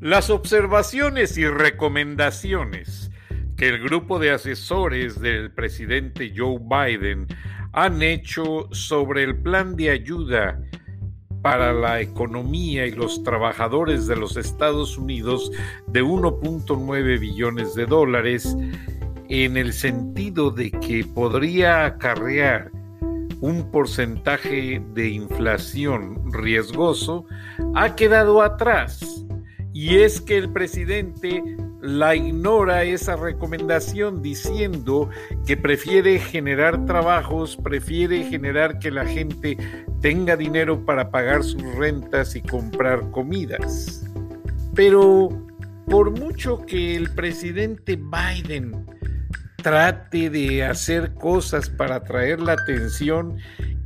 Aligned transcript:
Las 0.00 0.30
observaciones 0.30 1.36
y 1.36 1.46
recomendaciones 1.46 3.10
que 3.58 3.68
el 3.68 3.82
grupo 3.82 4.18
de 4.18 4.30
asesores 4.30 5.20
del 5.20 5.52
presidente 5.52 6.32
Joe 6.34 6.58
Biden 6.58 7.26
han 7.72 8.00
hecho 8.00 8.66
sobre 8.72 9.24
el 9.24 9.36
plan 9.36 9.76
de 9.76 9.90
ayuda 9.90 10.58
para 11.42 11.74
la 11.74 12.00
economía 12.00 12.86
y 12.86 12.92
los 12.92 13.22
trabajadores 13.22 14.06
de 14.06 14.16
los 14.16 14.38
Estados 14.38 14.96
Unidos 14.96 15.52
de 15.88 16.02
1.9 16.02 17.20
billones 17.20 17.74
de 17.74 17.84
dólares 17.84 18.56
en 19.28 19.58
el 19.58 19.74
sentido 19.74 20.50
de 20.50 20.70
que 20.70 21.04
podría 21.04 21.84
acarrear 21.84 22.70
un 23.42 23.70
porcentaje 23.70 24.82
de 24.94 25.10
inflación 25.10 26.32
riesgoso 26.32 27.26
ha 27.74 27.94
quedado 27.94 28.40
atrás 28.40 29.26
y 29.80 29.96
es 29.96 30.20
que 30.20 30.36
el 30.36 30.50
presidente 30.50 31.42
la 31.80 32.14
ignora 32.14 32.84
esa 32.84 33.16
recomendación 33.16 34.20
diciendo 34.20 35.08
que 35.46 35.56
prefiere 35.56 36.18
generar 36.18 36.84
trabajos, 36.84 37.56
prefiere 37.56 38.24
generar 38.24 38.78
que 38.78 38.90
la 38.90 39.06
gente 39.06 39.56
tenga 40.02 40.36
dinero 40.36 40.84
para 40.84 41.10
pagar 41.10 41.42
sus 41.42 41.62
rentas 41.76 42.36
y 42.36 42.42
comprar 42.42 43.10
comidas. 43.10 44.04
Pero 44.74 45.30
por 45.86 46.10
mucho 46.10 46.58
que 46.66 46.94
el 46.94 47.08
presidente 47.14 47.96
Biden 47.96 48.84
trate 49.62 50.30
de 50.30 50.64
hacer 50.64 51.14
cosas 51.14 51.68
para 51.68 51.96
atraer 51.96 52.40
la 52.40 52.52
atención, 52.52 53.38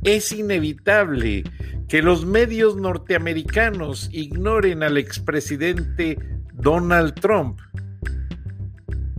es 0.03 0.31
inevitable 0.31 1.43
que 1.87 2.01
los 2.01 2.25
medios 2.25 2.75
norteamericanos 2.75 4.09
ignoren 4.11 4.83
al 4.83 4.97
expresidente 4.97 6.17
Donald 6.53 7.13
Trump. 7.15 7.59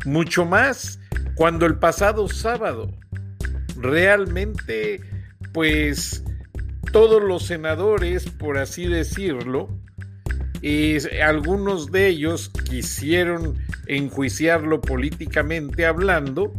Mucho 0.05 0.45
más 0.45 0.99
cuando 1.35 1.67
el 1.67 1.79
pasado 1.79 2.29
sábado 2.29 2.91
realmente, 3.77 5.01
pues 5.53 6.25
todos 6.93 7.23
los 7.23 7.45
senadores, 7.45 8.31
por 8.31 8.59
así 8.59 8.87
decirlo, 8.87 9.69
y 10.67 10.99
algunos 11.21 11.93
de 11.93 12.09
ellos 12.09 12.51
quisieron 12.69 13.55
enjuiciarlo 13.87 14.81
políticamente 14.81 15.87
hablando, 15.87 16.53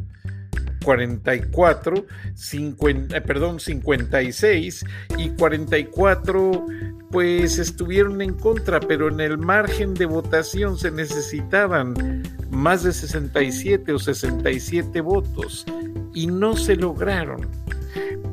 44, 0.86 2.06
50, 2.34 3.18
eh, 3.18 3.22
perdón, 3.22 3.60
56 3.60 4.86
y 5.18 5.30
44 5.32 6.66
pues 7.12 7.60
estuvieron 7.60 8.22
en 8.22 8.34
contra, 8.36 8.80
pero 8.80 9.10
en 9.10 9.20
el 9.20 9.38
margen 9.38 9.94
de 9.94 10.06
votación 10.06 10.78
se 10.78 10.90
necesitaban 10.90 12.24
más 12.50 12.84
de 12.84 12.94
67 12.94 13.92
o 13.92 14.00
67 14.00 15.02
votos 15.02 15.66
y 16.14 16.28
no 16.28 16.56
se 16.56 16.78
lograron. 16.78 17.46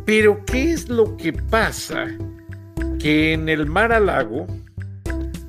Pero 0.04 0.44
¿qué 0.44 0.70
es 0.70 0.88
lo 0.88 1.16
que 1.16 1.32
pasa? 1.32 2.06
Que 3.00 3.32
en 3.32 3.48
el 3.48 3.66
Mar 3.66 3.92
a 3.92 3.98
Lago, 3.98 4.46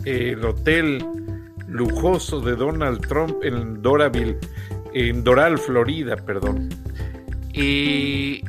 el 0.06 0.44
hotel 0.46 1.04
lujoso 1.68 2.40
de 2.40 2.56
Donald 2.56 3.06
Trump 3.08 3.44
en 3.44 3.82
en 4.94 5.24
Doral, 5.24 5.58
Florida, 5.58 6.16
perdón, 6.16 6.70
y 7.52 8.42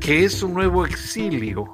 que 0.00 0.24
es 0.24 0.42
un 0.42 0.54
nuevo 0.54 0.86
exilio. 0.86 1.66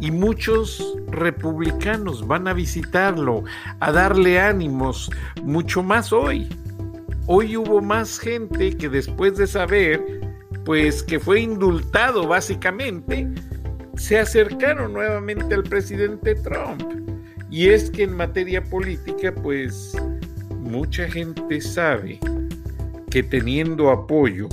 Y 0.00 0.10
muchos 0.10 0.96
republicanos 1.08 2.26
van 2.26 2.48
a 2.48 2.52
visitarlo, 2.52 3.44
a 3.78 3.92
darle 3.92 4.40
ánimos, 4.40 5.10
mucho 5.44 5.82
más 5.82 6.12
hoy. 6.12 6.48
Hoy 7.26 7.56
hubo 7.56 7.80
más 7.80 8.18
gente 8.18 8.76
que 8.76 8.88
después 8.88 9.36
de 9.36 9.46
saber, 9.46 10.02
pues 10.64 11.04
que 11.04 11.20
fue 11.20 11.40
indultado 11.40 12.26
básicamente, 12.26 13.28
se 13.96 14.18
acercaron 14.18 14.92
nuevamente 14.92 15.54
al 15.54 15.62
presidente 15.62 16.34
Trump. 16.34 17.01
Y 17.52 17.68
es 17.68 17.90
que 17.90 18.04
en 18.04 18.16
materia 18.16 18.64
política, 18.64 19.34
pues 19.34 19.94
mucha 20.56 21.06
gente 21.06 21.60
sabe 21.60 22.18
que 23.10 23.22
teniendo 23.22 23.90
apoyo 23.90 24.48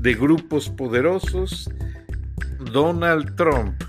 de 0.00 0.12
grupos 0.12 0.68
poderosos, 0.68 1.70
Donald 2.70 3.34
Trump 3.36 3.82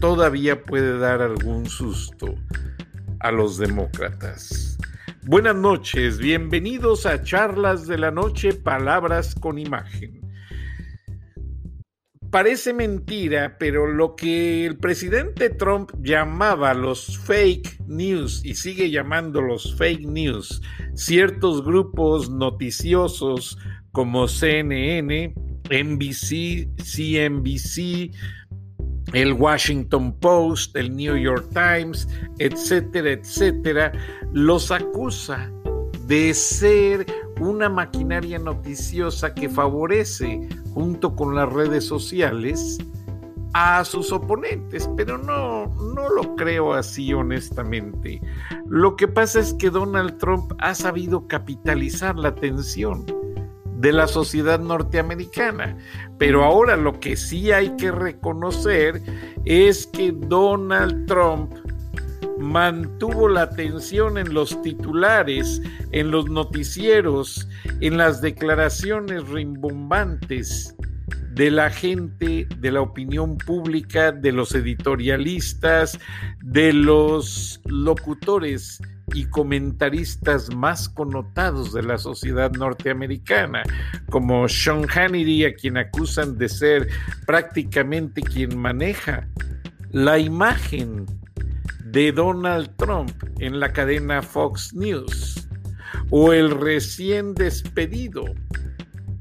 todavía 0.00 0.64
puede 0.64 0.98
dar 0.98 1.20
algún 1.20 1.66
susto 1.66 2.34
a 3.20 3.30
los 3.30 3.58
demócratas. 3.58 4.78
Buenas 5.24 5.54
noches, 5.54 6.16
bienvenidos 6.16 7.04
a 7.04 7.22
Charlas 7.22 7.86
de 7.86 7.98
la 7.98 8.10
Noche, 8.10 8.54
Palabras 8.54 9.34
con 9.34 9.58
Imagen. 9.58 10.21
Parece 12.32 12.72
mentira, 12.72 13.58
pero 13.58 13.86
lo 13.86 14.16
que 14.16 14.64
el 14.64 14.78
presidente 14.78 15.50
Trump 15.50 15.90
llamaba 16.00 16.72
los 16.72 17.18
fake 17.18 17.78
news 17.86 18.40
y 18.42 18.54
sigue 18.54 18.90
llamando 18.90 19.42
los 19.42 19.76
fake 19.76 20.06
news, 20.06 20.62
ciertos 20.94 21.62
grupos 21.62 22.30
noticiosos 22.30 23.58
como 23.92 24.26
CNN, 24.28 25.34
NBC, 25.68 26.70
CNBC, 26.82 28.16
el 29.12 29.34
Washington 29.34 30.18
Post, 30.18 30.74
el 30.74 30.96
New 30.96 31.18
York 31.18 31.50
Times, 31.52 32.08
etcétera, 32.38 33.10
etcétera, 33.10 33.92
los 34.32 34.70
acusa 34.70 35.52
de 36.06 36.32
ser 36.32 37.04
una 37.40 37.68
maquinaria 37.68 38.38
noticiosa 38.38 39.34
que 39.34 39.50
favorece, 39.50 40.48
junto 40.74 41.14
con 41.14 41.34
las 41.34 41.52
redes 41.52 41.84
sociales, 41.86 42.78
a 43.54 43.84
sus 43.84 44.12
oponentes, 44.12 44.88
pero 44.96 45.18
no, 45.18 45.66
no 45.94 46.08
lo 46.08 46.34
creo 46.36 46.72
así 46.72 47.12
honestamente. 47.12 48.20
Lo 48.66 48.96
que 48.96 49.08
pasa 49.08 49.40
es 49.40 49.52
que 49.54 49.70
Donald 49.70 50.18
Trump 50.18 50.52
ha 50.58 50.74
sabido 50.74 51.26
capitalizar 51.28 52.16
la 52.18 52.28
atención 52.28 53.04
de 53.82 53.92
la 53.92 54.06
sociedad 54.06 54.60
norteamericana. 54.60 55.76
Pero 56.16 56.44
ahora 56.44 56.76
lo 56.76 56.98
que 57.00 57.16
sí 57.16 57.50
hay 57.50 57.76
que 57.76 57.90
reconocer 57.90 59.02
es 59.44 59.86
que 59.88 60.12
Donald 60.12 61.06
Trump 61.06 61.52
mantuvo 62.42 63.28
la 63.28 63.42
atención 63.42 64.18
en 64.18 64.34
los 64.34 64.60
titulares, 64.62 65.62
en 65.92 66.10
los 66.10 66.28
noticieros, 66.28 67.48
en 67.80 67.96
las 67.96 68.20
declaraciones 68.20 69.28
rimbombantes 69.28 70.74
de 71.34 71.50
la 71.50 71.70
gente, 71.70 72.46
de 72.58 72.72
la 72.72 72.82
opinión 72.82 73.38
pública, 73.38 74.12
de 74.12 74.32
los 74.32 74.54
editorialistas, 74.54 75.98
de 76.42 76.72
los 76.72 77.60
locutores 77.64 78.80
y 79.14 79.24
comentaristas 79.26 80.54
más 80.54 80.88
connotados 80.88 81.72
de 81.72 81.82
la 81.82 81.98
sociedad 81.98 82.50
norteamericana, 82.52 83.62
como 84.10 84.48
Sean 84.48 84.86
Hannity, 84.86 85.44
a 85.44 85.54
quien 85.54 85.78
acusan 85.78 86.36
de 86.36 86.48
ser 86.48 86.88
prácticamente 87.26 88.20
quien 88.22 88.58
maneja 88.58 89.26
la 89.90 90.18
imagen 90.18 91.06
de 91.92 92.10
Donald 92.10 92.74
Trump 92.76 93.12
en 93.38 93.60
la 93.60 93.72
cadena 93.72 94.22
Fox 94.22 94.74
News. 94.74 95.48
o 96.10 96.32
el 96.32 96.50
recién 96.50 97.34
despedido, 97.34 98.24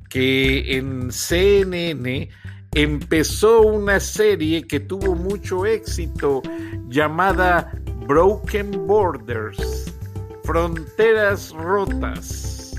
que 0.09 0.77
en 0.77 1.11
CNN 1.11 2.29
empezó 2.73 3.61
una 3.61 3.99
serie 3.99 4.65
que 4.65 4.79
tuvo 4.79 5.15
mucho 5.15 5.65
éxito 5.65 6.41
llamada 6.87 7.71
Broken 8.07 8.87
Borders, 8.87 9.93
Fronteras 10.43 11.51
Rotas. 11.51 12.75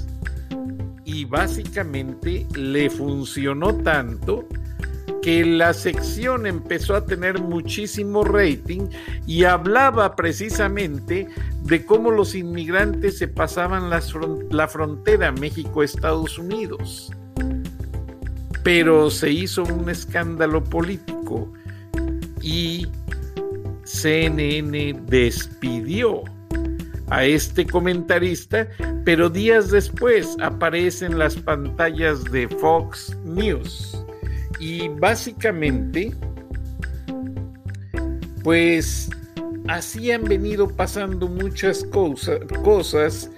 Y 1.05 1.27
básicamente 1.27 2.47
le 2.55 2.89
funcionó 2.89 3.75
tanto 3.83 4.47
que 5.23 5.45
la 5.45 5.73
sección 5.73 6.47
empezó 6.47 6.97
a 6.97 7.07
tener 7.07 7.41
muchísimo 7.41 8.25
rating 8.25 8.89
y 9.27 9.45
hablaba 9.45 10.17
precisamente 10.17 11.29
de 11.63 11.87
cómo 11.87 12.11
los 12.11 12.35
inmigrantes 12.35 13.19
se 13.19 13.29
pasaban 13.29 13.89
la 13.89 14.69
frontera 14.69 15.31
México-Estados 15.33 16.39
Unidos. 16.39 17.13
Pero 18.65 19.11
se 19.11 19.31
hizo 19.31 19.63
un 19.63 19.89
escándalo 19.89 20.63
político 20.63 21.53
y 22.41 22.89
CNN 23.85 25.01
despidió 25.07 26.25
a 27.11 27.25
este 27.25 27.67
comentarista, 27.67 28.69
pero 29.05 29.29
días 29.29 29.71
después 29.71 30.37
aparece 30.41 31.07
en 31.07 31.19
las 31.19 31.37
pantallas 31.37 32.25
de 32.25 32.49
Fox 32.49 33.17
News 33.25 33.92
y 34.63 34.87
básicamente, 34.87 36.13
pues 38.45 39.11
así 39.67 40.13
han 40.13 40.23
venido 40.23 40.69
pasando 40.69 41.27
muchas 41.27 41.85
cosas 42.63 43.29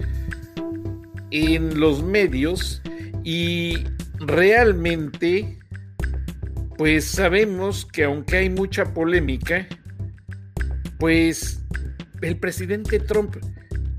en 1.31 1.79
los 1.79 2.03
medios 2.03 2.79
y 3.23 3.85
realmente, 4.19 5.57
pues 6.77 7.05
sabemos 7.05 7.87
que 7.87 8.03
aunque 8.03 8.37
hay 8.37 8.51
mucha 8.51 8.93
polémica, 8.93 9.67
pues 10.99 11.59
el 12.21 12.37
presidente 12.37 12.99
Trump 12.99 13.37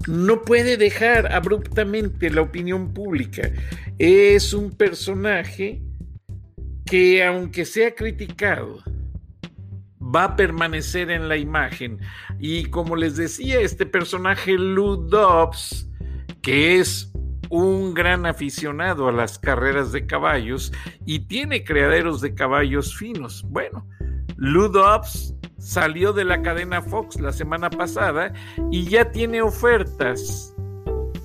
no 0.06 0.42
puede 0.42 0.76
dejar 0.76 1.32
abruptamente 1.32 2.30
la 2.30 2.42
opinión 2.42 2.94
pública. 2.94 3.50
Es 3.98 4.54
un 4.54 4.70
personaje 4.70 5.82
que 6.86 7.24
aunque 7.24 7.64
sea 7.64 7.94
criticado, 7.94 8.82
va 10.00 10.24
a 10.24 10.36
permanecer 10.36 11.10
en 11.10 11.28
la 11.28 11.36
imagen. 11.36 11.98
Y 12.38 12.66
como 12.66 12.96
les 12.96 13.16
decía, 13.16 13.60
este 13.60 13.86
personaje 13.86 14.52
Lou 14.52 14.96
Dobbs, 15.08 15.90
que 16.42 16.78
es 16.78 17.12
un 17.50 17.94
gran 17.94 18.26
aficionado 18.26 19.08
a 19.08 19.12
las 19.12 19.38
carreras 19.38 19.92
de 19.92 20.06
caballos 20.06 20.72
y 21.04 21.20
tiene 21.20 21.64
criaderos 21.64 22.20
de 22.20 22.34
caballos 22.34 22.96
finos. 22.96 23.44
Bueno, 23.48 23.86
Lou 24.36 24.68
Dobbs 24.68 25.34
salió 25.58 26.12
de 26.12 26.24
la 26.24 26.42
cadena 26.42 26.82
Fox 26.82 27.20
la 27.20 27.32
semana 27.32 27.70
pasada 27.70 28.32
y 28.70 28.88
ya 28.88 29.10
tiene 29.10 29.42
ofertas 29.42 30.55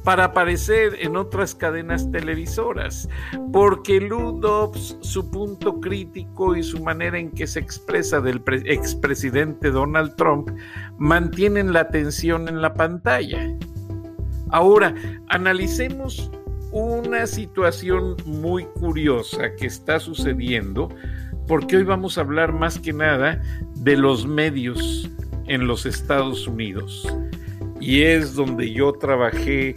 para 0.04 0.26
aparecer 0.26 0.98
en 1.00 1.16
otras 1.16 1.54
cadenas 1.54 2.10
televisoras, 2.12 3.08
porque 3.52 4.02
Lou 4.02 4.40
Dobbs, 4.40 4.98
su 5.02 5.30
punto 5.30 5.80
crítico 5.80 6.56
y 6.56 6.64
su 6.64 6.82
manera 6.84 7.20
en 7.20 7.32
que 7.32 7.46
se 7.46 7.60
expresa 7.60 8.20
del 8.20 8.42
expresidente 8.66 9.70
Donald 9.70 10.16
Trump 10.16 10.50
mantienen 10.98 11.74
la 11.74 11.82
atención 11.82 12.48
en 12.48 12.62
la 12.62 12.74
pantalla. 12.74 13.48
Ahora, 14.50 14.96
analicemos 15.30 16.32
una 16.72 17.28
situación 17.28 18.16
muy 18.26 18.66
curiosa 18.66 19.56
que 19.56 19.68
está 19.68 20.00
sucediendo, 20.00 20.90
porque 21.48 21.78
hoy 21.78 21.84
vamos 21.84 22.18
a 22.18 22.22
hablar 22.22 22.54
más 22.54 22.80
que 22.80 22.94
nada 22.94 23.42
de 23.76 23.98
los 23.98 24.26
medios 24.26 25.10
en 25.48 25.68
los 25.68 25.86
Estados 25.86 26.48
Unidos 26.48 27.08
y 27.82 28.04
es 28.04 28.36
donde 28.36 28.72
yo 28.72 28.94
trabajé 28.94 29.76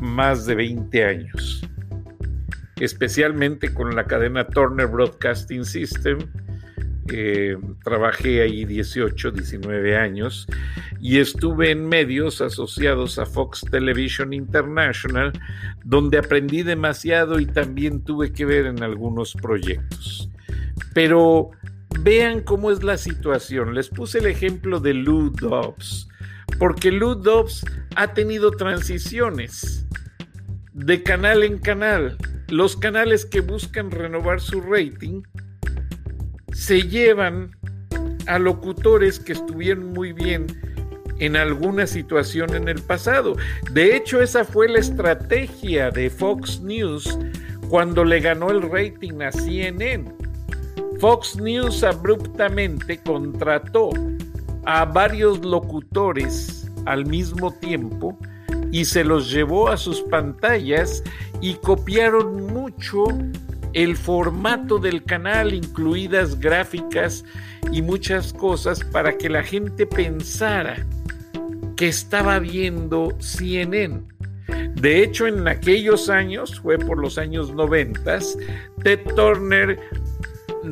más 0.00 0.44
de 0.44 0.56
20 0.56 1.04
años, 1.04 1.66
especialmente 2.80 3.72
con 3.72 3.94
la 3.94 4.04
cadena 4.04 4.46
Turner 4.46 4.88
Broadcasting 4.88 5.64
System. 5.64 6.18
Eh, 7.12 7.56
trabajé 7.84 8.40
ahí 8.40 8.64
18, 8.64 9.30
19 9.30 9.96
años 9.96 10.46
y 11.00 11.18
estuve 11.18 11.70
en 11.70 11.86
medios 11.86 12.40
asociados 12.40 13.18
a 13.18 13.26
Fox 13.26 13.60
Television 13.70 14.32
International, 14.32 15.32
donde 15.84 16.18
aprendí 16.18 16.62
demasiado 16.62 17.38
y 17.40 17.46
también 17.46 18.02
tuve 18.02 18.32
que 18.32 18.46
ver 18.46 18.66
en 18.66 18.82
algunos 18.82 19.34
proyectos. 19.34 20.30
Pero 20.94 21.50
vean 22.00 22.40
cómo 22.40 22.70
es 22.70 22.82
la 22.82 22.96
situación. 22.96 23.74
Les 23.74 23.90
puse 23.90 24.18
el 24.18 24.26
ejemplo 24.26 24.80
de 24.80 24.94
Lou 24.94 25.30
Dobbs 25.30 26.08
porque 26.58 26.90
Lou 26.90 27.14
Dobbs 27.14 27.64
ha 27.96 28.12
tenido 28.14 28.50
transiciones 28.50 29.86
de 30.72 31.02
canal 31.02 31.42
en 31.42 31.58
canal. 31.58 32.16
Los 32.48 32.76
canales 32.76 33.24
que 33.24 33.40
buscan 33.40 33.90
renovar 33.90 34.40
su 34.40 34.60
rating 34.60 35.22
se 36.52 36.82
llevan 36.82 37.50
a 38.26 38.38
locutores 38.38 39.18
que 39.18 39.32
estuvieron 39.32 39.92
muy 39.92 40.12
bien 40.12 40.46
en 41.18 41.36
alguna 41.36 41.86
situación 41.86 42.54
en 42.54 42.68
el 42.68 42.82
pasado. 42.82 43.36
De 43.72 43.96
hecho, 43.96 44.20
esa 44.20 44.44
fue 44.44 44.68
la 44.68 44.80
estrategia 44.80 45.90
de 45.90 46.10
Fox 46.10 46.60
News 46.60 47.18
cuando 47.68 48.04
le 48.04 48.20
ganó 48.20 48.50
el 48.50 48.62
rating 48.62 49.20
a 49.22 49.32
CNN. 49.32 50.12
Fox 51.00 51.36
News 51.36 51.82
abruptamente 51.82 52.98
contrató 52.98 53.90
a 54.66 54.84
varios 54.84 55.44
locutores 55.44 56.70
al 56.86 57.06
mismo 57.06 57.52
tiempo 57.52 58.18
y 58.70 58.84
se 58.84 59.04
los 59.04 59.30
llevó 59.30 59.68
a 59.68 59.76
sus 59.76 60.00
pantallas 60.02 61.02
y 61.40 61.54
copiaron 61.54 62.46
mucho 62.46 63.04
el 63.72 63.96
formato 63.96 64.78
del 64.78 65.02
canal, 65.04 65.52
incluidas 65.52 66.38
gráficas 66.38 67.24
y 67.72 67.82
muchas 67.82 68.32
cosas 68.32 68.82
para 68.84 69.16
que 69.18 69.28
la 69.28 69.42
gente 69.42 69.86
pensara 69.86 70.86
que 71.76 71.88
estaba 71.88 72.38
viendo 72.38 73.14
CNN. 73.18 74.02
De 74.74 75.02
hecho, 75.02 75.26
en 75.26 75.48
aquellos 75.48 76.08
años, 76.08 76.60
fue 76.60 76.78
por 76.78 76.98
los 76.98 77.18
años 77.18 77.52
90, 77.54 78.18
Ted 78.82 79.00
Turner 79.16 79.78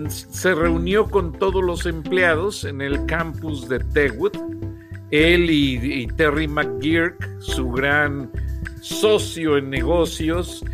se 0.08 0.54
reunió 0.54 1.10
con 1.10 1.32
todos 1.38 1.62
los 1.62 1.86
empleados 1.86 2.64
en 2.64 2.80
el 2.80 3.06
campus 3.06 3.68
de 3.68 3.78
Tegwood. 3.78 4.36
Él 5.10 5.50
y, 5.50 6.06
Terry 6.16 6.48
McGurk, 6.48 7.40
su 7.40 7.70
gran 7.70 8.30
socio 8.80 9.58
en 9.58 9.70
negocios, 9.70 10.64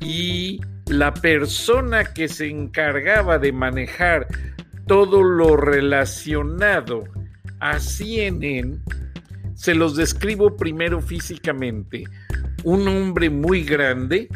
y 0.00 0.60
la 0.86 1.14
persona 1.14 2.04
que 2.04 2.28
se 2.28 2.48
encargaba 2.48 3.38
de 3.38 3.52
manejar 3.52 4.26
todo 4.86 5.22
lo 5.22 5.56
relacionado 5.56 7.04
a 7.60 7.78
CNN, 7.78 8.78
se 9.54 9.74
los 9.74 9.96
describo 9.96 10.56
primero 10.56 11.00
físicamente. 11.00 12.04
Un 12.64 12.88
hombre 12.88 13.30
muy 13.30 13.62
grande, 13.62 14.28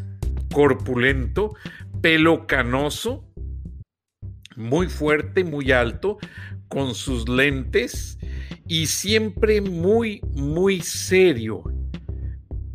corpulento, 0.52 1.54
pelo 2.00 2.46
canoso, 2.46 3.27
muy 4.58 4.88
fuerte, 4.88 5.44
muy 5.44 5.72
alto, 5.72 6.18
con 6.68 6.94
sus 6.94 7.28
lentes 7.28 8.18
y 8.66 8.86
siempre 8.86 9.60
muy, 9.60 10.20
muy 10.34 10.80
serio 10.80 11.62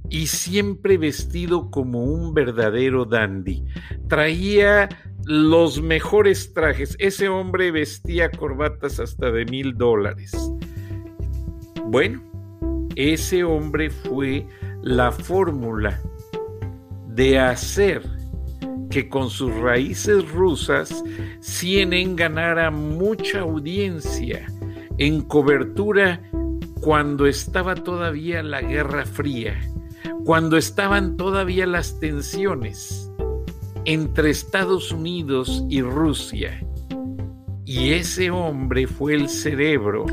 y 0.09 0.27
siempre 0.27 0.97
vestido 0.97 1.69
como 1.69 2.03
un 2.03 2.33
verdadero 2.33 3.05
dandy. 3.05 3.65
Traía 4.07 4.89
los 5.25 5.81
mejores 5.81 6.53
trajes. 6.53 6.95
Ese 6.99 7.29
hombre 7.29 7.71
vestía 7.71 8.29
corbatas 8.31 8.99
hasta 8.99 9.31
de 9.31 9.45
mil 9.45 9.75
dólares. 9.75 10.31
Bueno, 11.85 12.23
ese 12.95 13.43
hombre 13.43 13.89
fue 13.89 14.47
la 14.81 15.11
fórmula 15.11 15.99
de 17.07 17.39
hacer 17.39 18.03
que 18.93 19.09
con 19.09 19.31
sus 19.31 19.51
raíces 19.55 20.29
rusas 20.29 21.03
CNN 21.39 22.13
ganara 22.13 22.69
mucha 22.69 23.39
audiencia 23.39 24.45
en 24.99 25.21
cobertura 25.21 26.21
cuando 26.79 27.25
estaba 27.25 27.73
todavía 27.73 28.43
la 28.43 28.61
Guerra 28.61 29.03
Fría, 29.07 29.59
cuando 30.23 30.57
estaban 30.57 31.17
todavía 31.17 31.65
las 31.65 31.99
tensiones 31.99 33.11
entre 33.85 34.29
Estados 34.29 34.91
Unidos 34.91 35.65
y 35.69 35.81
Rusia. 35.81 36.63
Y 37.65 37.93
ese 37.93 38.29
hombre 38.29 38.85
fue 38.85 39.15
el 39.15 39.27
cerebro 39.27 40.05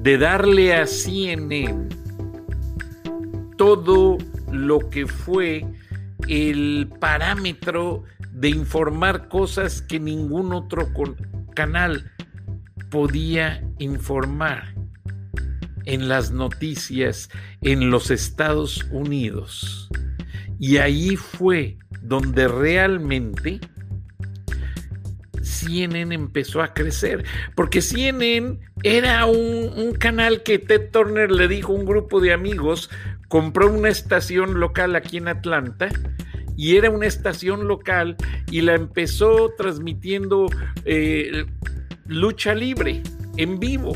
de 0.00 0.16
darle 0.16 0.74
a 0.74 0.86
CNN 0.86 1.88
todo 3.56 4.16
lo 4.52 4.78
que 4.90 5.08
fue 5.08 5.66
el 6.28 6.90
parámetro 7.00 8.04
de 8.32 8.50
informar 8.50 9.28
cosas 9.28 9.82
que 9.82 10.00
ningún 10.00 10.52
otro 10.52 10.88
canal 11.54 12.10
podía 12.90 13.62
informar 13.78 14.74
en 15.84 16.08
las 16.08 16.30
noticias 16.30 17.28
en 17.60 17.90
los 17.90 18.10
Estados 18.10 18.86
Unidos. 18.90 19.88
Y 20.58 20.76
ahí 20.76 21.16
fue 21.16 21.76
donde 22.02 22.48
realmente 22.48 23.60
CNN 25.42 26.14
empezó 26.14 26.62
a 26.62 26.74
crecer, 26.74 27.24
porque 27.54 27.82
CNN 27.82 28.58
era 28.82 29.26
un, 29.26 29.94
canal 29.98 30.42
que 30.42 30.58
Ted 30.58 30.90
Turner 30.90 31.30
le 31.30 31.48
dijo 31.48 31.72
a 31.72 31.76
un 31.76 31.84
grupo 31.84 32.20
de 32.20 32.32
amigos, 32.32 32.90
compró 33.32 33.72
una 33.72 33.88
estación 33.88 34.60
local 34.60 34.94
aquí 34.94 35.16
en 35.16 35.26
Atlanta 35.26 35.88
y 36.54 36.76
era 36.76 36.90
una 36.90 37.06
estación 37.06 37.66
local 37.66 38.14
y 38.50 38.60
la 38.60 38.74
empezó 38.74 39.54
transmitiendo 39.56 40.50
eh, 40.84 41.46
lucha 42.04 42.54
libre 42.54 43.02
en 43.38 43.58
vivo. 43.58 43.94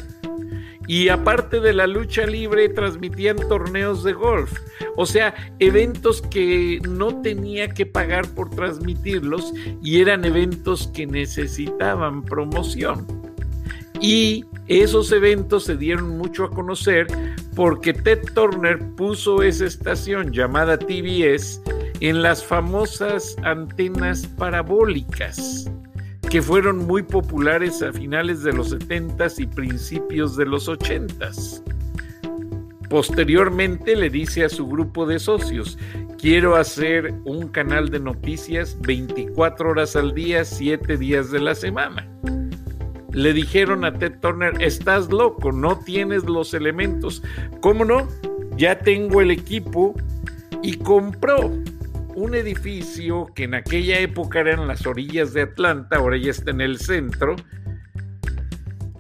Y 0.89 1.11
aparte 1.11 1.61
de 1.61 1.75
la 1.75 1.87
lucha 1.87 2.25
libre, 2.25 2.71
transmitían 2.71 3.37
torneos 3.47 4.05
de 4.05 4.15
golf. 4.15 4.59
O 4.97 5.05
sea, 5.05 5.35
eventos 5.59 6.23
que 6.23 6.81
no 6.89 7.21
tenía 7.21 7.69
que 7.69 7.85
pagar 7.85 8.27
por 8.35 8.49
transmitirlos 8.49 9.53
y 9.83 10.01
eran 10.01 10.25
eventos 10.25 10.87
que 10.95 11.07
necesitaban 11.07 12.23
promoción. 12.25 13.07
Y 14.01 14.47
esos 14.69 15.13
eventos 15.13 15.65
se 15.65 15.77
dieron 15.77 16.19
mucho 16.19 16.45
a 16.45 16.51
conocer 16.51 17.07
porque 17.55 17.93
Ted 17.93 18.21
Turner 18.35 18.79
puso 18.97 19.43
esa 19.43 19.65
estación 19.65 20.33
llamada 20.33 20.79
TBS 20.79 21.63
en 22.01 22.23
las 22.23 22.45
famosas 22.45 23.37
antenas 23.43 24.27
parabólicas 24.27 25.71
que 26.29 26.43
fueron 26.43 26.79
muy 26.79 27.03
populares 27.03 27.83
a 27.83 27.93
finales 27.93 28.43
de 28.43 28.53
los 28.53 28.77
70s 28.77 29.39
y 29.39 29.47
principios 29.47 30.37
de 30.37 30.47
los 30.47 30.69
80s. 30.69 31.63
Posteriormente 32.91 33.97
le 33.97 34.11
dice 34.11 34.45
a 34.45 34.49
su 34.49 34.67
grupo 34.67 35.07
de 35.07 35.19
socios, 35.19 35.79
quiero 36.19 36.57
hacer 36.57 37.15
un 37.25 37.49
canal 37.49 37.91
de 37.91 38.01
noticias 38.01 38.77
24 38.81 39.71
horas 39.71 39.97
al 39.97 40.15
día, 40.15 40.45
7 40.45 40.97
días 40.97 41.31
de 41.31 41.41
la 41.41 41.55
semana. 41.55 42.09
Le 43.17 43.33
dijeron 43.33 43.83
a 43.87 43.95
Ted 43.95 44.21
Turner, 44.21 44.61
estás 44.61 45.11
loco, 45.11 45.51
no 45.51 45.79
tienes 45.79 46.25
los 46.25 46.53
elementos. 46.53 47.23
¿Cómo 47.63 47.87
no? 47.87 48.07
Ya 48.59 48.79
tengo 48.81 49.23
el 49.23 49.31
equipo 49.31 49.95
y 50.63 50.77
compró 50.77 51.51
un 52.15 52.35
edificio 52.35 53.29
que 53.35 53.45
en 53.45 53.55
aquella 53.55 54.01
época 54.01 54.41
era 54.41 54.53
en 54.53 54.69
las 54.69 54.87
orillas 54.87 55.33
de 55.33 55.41
Atlanta, 55.41 55.97
ahora 55.97 56.19
ya 56.19 56.31
está 56.31 56.51
en 56.51 56.61
el 56.61 56.79
centro, 56.79 57.37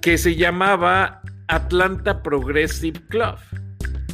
que 0.00 0.16
se 0.16 0.34
llamaba 0.34 1.20
Atlanta 1.48 2.22
Progressive 2.22 2.98
Club, 3.10 3.36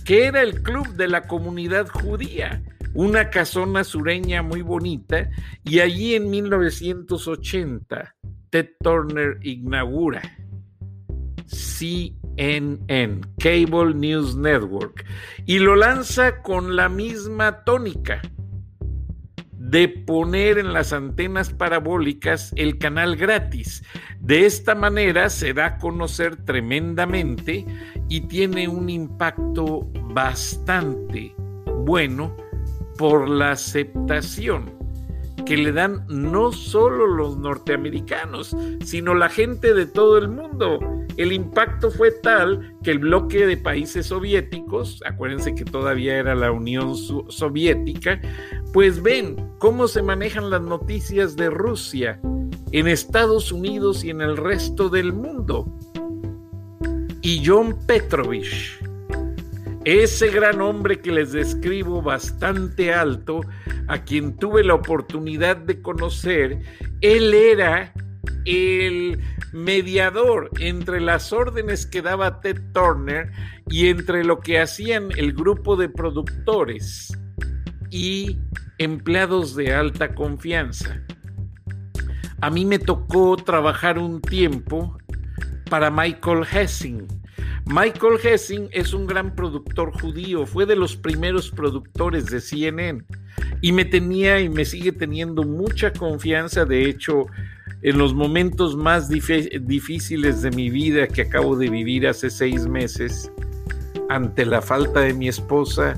que 0.04 0.26
era 0.26 0.42
el 0.42 0.64
club 0.64 0.94
de 0.94 1.06
la 1.06 1.28
comunidad 1.28 1.86
judía, 1.86 2.60
una 2.92 3.30
casona 3.30 3.84
sureña 3.84 4.42
muy 4.42 4.62
bonita, 4.62 5.30
y 5.62 5.78
allí 5.78 6.16
en 6.16 6.28
1980 6.28 8.16
Ted 8.52 8.68
Turner 8.82 9.38
inaugura 9.40 10.20
CNN, 11.46 13.22
Cable 13.38 13.94
News 13.94 14.36
Network, 14.36 15.06
y 15.46 15.58
lo 15.58 15.74
lanza 15.74 16.42
con 16.42 16.76
la 16.76 16.90
misma 16.90 17.64
tónica 17.64 18.20
de 19.52 19.88
poner 19.88 20.58
en 20.58 20.74
las 20.74 20.92
antenas 20.92 21.48
parabólicas 21.48 22.52
el 22.56 22.76
canal 22.76 23.16
gratis. 23.16 23.82
De 24.20 24.44
esta 24.44 24.74
manera 24.74 25.30
se 25.30 25.54
da 25.54 25.66
a 25.66 25.78
conocer 25.78 26.44
tremendamente 26.44 27.64
y 28.10 28.20
tiene 28.28 28.68
un 28.68 28.90
impacto 28.90 29.90
bastante 30.12 31.34
bueno 31.86 32.36
por 32.98 33.30
la 33.30 33.52
aceptación 33.52 34.71
que 35.44 35.56
le 35.56 35.72
dan 35.72 36.04
no 36.08 36.52
solo 36.52 37.06
los 37.06 37.36
norteamericanos, 37.38 38.56
sino 38.84 39.14
la 39.14 39.28
gente 39.28 39.74
de 39.74 39.86
todo 39.86 40.18
el 40.18 40.28
mundo. 40.28 40.78
El 41.16 41.32
impacto 41.32 41.90
fue 41.90 42.10
tal 42.10 42.74
que 42.82 42.90
el 42.90 42.98
bloque 42.98 43.46
de 43.46 43.56
países 43.56 44.06
soviéticos, 44.06 45.02
acuérdense 45.06 45.54
que 45.54 45.64
todavía 45.64 46.16
era 46.16 46.34
la 46.34 46.52
Unión 46.52 46.94
Soviética, 46.96 48.20
pues 48.72 49.02
ven 49.02 49.36
cómo 49.58 49.88
se 49.88 50.02
manejan 50.02 50.50
las 50.50 50.62
noticias 50.62 51.36
de 51.36 51.50
Rusia 51.50 52.20
en 52.72 52.88
Estados 52.88 53.52
Unidos 53.52 54.04
y 54.04 54.10
en 54.10 54.22
el 54.22 54.36
resto 54.36 54.88
del 54.88 55.12
mundo. 55.12 55.66
Y 57.20 57.42
John 57.44 57.76
Petrovich, 57.86 58.80
ese 59.84 60.30
gran 60.30 60.60
hombre 60.60 61.00
que 61.00 61.10
les 61.10 61.32
describo 61.32 62.02
bastante 62.02 62.92
alto, 62.92 63.40
a 63.88 64.04
quien 64.04 64.36
tuve 64.36 64.62
la 64.62 64.74
oportunidad 64.74 65.56
de 65.56 65.82
conocer, 65.82 66.62
él 67.00 67.34
era 67.34 67.92
el 68.44 69.20
mediador 69.52 70.50
entre 70.58 71.00
las 71.00 71.32
órdenes 71.32 71.86
que 71.86 72.02
daba 72.02 72.40
Ted 72.40 72.60
Turner 72.72 73.32
y 73.68 73.88
entre 73.88 74.24
lo 74.24 74.40
que 74.40 74.60
hacían 74.60 75.08
el 75.16 75.32
grupo 75.32 75.76
de 75.76 75.88
productores 75.88 77.12
y 77.90 78.38
empleados 78.78 79.54
de 79.54 79.74
alta 79.74 80.14
confianza. 80.14 81.02
A 82.40 82.50
mí 82.50 82.64
me 82.64 82.78
tocó 82.78 83.36
trabajar 83.36 83.98
un 83.98 84.20
tiempo 84.20 84.96
para 85.70 85.90
Michael 85.90 86.44
Hessing, 86.50 87.06
Michael 87.66 88.18
Hessing 88.22 88.68
es 88.72 88.92
un 88.92 89.06
gran 89.06 89.34
productor 89.34 89.92
judío, 90.00 90.46
fue 90.46 90.66
de 90.66 90.74
los 90.74 90.96
primeros 90.96 91.50
productores 91.50 92.26
de 92.26 92.40
CNN 92.40 93.04
y 93.60 93.72
me 93.72 93.84
tenía 93.84 94.40
y 94.40 94.48
me 94.48 94.64
sigue 94.64 94.90
teniendo 94.90 95.44
mucha 95.44 95.92
confianza. 95.92 96.64
De 96.64 96.88
hecho, 96.88 97.26
en 97.82 97.98
los 97.98 98.14
momentos 98.14 98.76
más 98.76 99.08
difíciles 99.08 100.42
de 100.42 100.50
mi 100.50 100.70
vida 100.70 101.06
que 101.06 101.22
acabo 101.22 101.56
de 101.56 101.70
vivir 101.70 102.06
hace 102.08 102.30
seis 102.30 102.66
meses, 102.66 103.30
ante 104.08 104.44
la 104.44 104.60
falta 104.60 105.00
de 105.00 105.14
mi 105.14 105.28
esposa, 105.28 105.96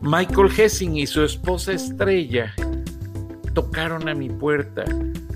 Michael 0.00 0.50
Hessing 0.54 0.96
y 0.96 1.06
su 1.06 1.22
esposa 1.22 1.72
Estrella 1.72 2.52
tocaron 3.54 4.08
a 4.08 4.14
mi 4.14 4.28
puerta 4.28 4.84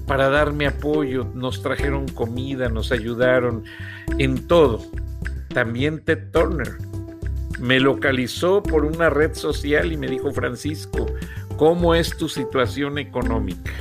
para 0.07 0.29
darme 0.29 0.67
apoyo, 0.67 1.25
nos 1.35 1.63
trajeron 1.63 2.09
comida, 2.09 2.69
nos 2.69 2.91
ayudaron 2.91 3.65
en 4.19 4.47
todo 4.47 4.83
también 5.57 6.01
Ted 6.01 6.33
Turner. 6.33 6.77
Me 7.59 7.81
localizó 7.81 8.63
por 8.63 8.85
una 8.85 9.09
red 9.09 9.33
social 9.33 9.91
y 9.91 9.97
me 9.97 10.07
dijo, 10.07 10.31
Francisco, 10.31 11.07
¿cómo 11.57 11.95
es 11.95 12.15
tu 12.15 12.29
situación 12.29 12.99
económica? 12.99 13.73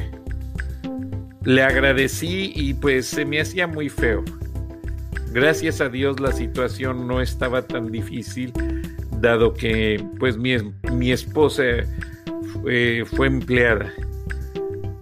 Le 1.44 1.62
agradecí 1.62 2.54
y 2.56 2.76
pues 2.76 3.08
se 3.08 3.26
me 3.26 3.42
hacía 3.42 3.68
muy 3.68 3.90
feo. 3.90 4.24
Gracias 5.34 5.82
a 5.82 5.90
Dios 5.90 6.22
la 6.22 6.32
situación 6.32 7.10
no 7.10 7.20
estaba 7.20 7.62
tan 7.64 7.92
difícil, 7.92 8.54
dado 9.20 9.54
que 9.54 10.02
pues 10.18 10.38
mi, 10.38 10.56
mi 10.94 11.12
esposa 11.12 11.64
fue, 12.54 13.04
fue 13.06 13.28
empleada 13.28 13.92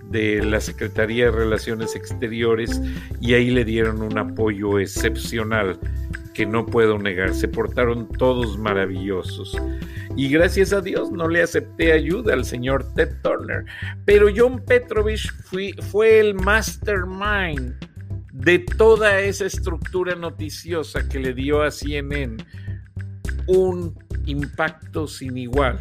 de 0.09 0.43
la 0.43 0.59
Secretaría 0.59 1.25
de 1.25 1.31
Relaciones 1.33 1.95
Exteriores 1.95 2.81
y 3.21 3.35
ahí 3.35 3.51
le 3.51 3.63
dieron 3.63 4.01
un 4.01 4.17
apoyo 4.17 4.79
excepcional 4.79 5.77
que 6.33 6.45
no 6.45 6.65
puedo 6.65 6.97
negar, 6.97 7.33
se 7.33 7.47
portaron 7.47 8.07
todos 8.07 8.57
maravillosos. 8.57 9.57
Y 10.15 10.29
gracias 10.29 10.73
a 10.73 10.81
Dios 10.81 11.11
no 11.11 11.27
le 11.27 11.41
acepté 11.41 11.91
ayuda 11.91 12.33
al 12.33 12.45
señor 12.45 12.85
Ted 12.93 13.21
Turner. 13.21 13.65
Pero 14.05 14.27
John 14.35 14.63
Petrovich 14.65 15.31
fue 15.91 16.19
el 16.19 16.35
mastermind 16.35 17.75
de 18.31 18.59
toda 18.59 19.19
esa 19.21 19.45
estructura 19.45 20.15
noticiosa 20.15 21.07
que 21.07 21.19
le 21.19 21.33
dio 21.33 21.61
a 21.61 21.71
CNN 21.71 22.37
un 23.47 23.97
impacto 24.25 25.07
sin 25.07 25.37
igual. 25.37 25.79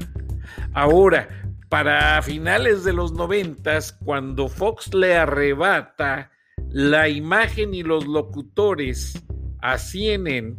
Ahora, 0.72 1.28
para 1.68 2.20
finales 2.22 2.84
de 2.84 2.92
los 2.92 3.12
noventas, 3.12 3.92
cuando 4.04 4.48
Fox 4.48 4.92
le 4.94 5.16
arrebata 5.16 6.30
la 6.70 7.08
imagen 7.08 7.74
y 7.74 7.82
los 7.82 8.06
locutores 8.06 9.22
a 9.62 9.78
CNN, 9.78 10.56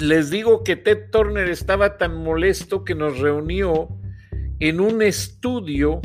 les 0.00 0.30
digo 0.30 0.64
que 0.64 0.76
Ted 0.76 1.10
Turner 1.10 1.48
estaba 1.48 1.96
tan 1.96 2.16
molesto 2.16 2.84
que 2.84 2.94
nos 2.94 3.18
reunió 3.18 3.88
en 4.58 4.80
un 4.80 5.02
estudio 5.02 6.00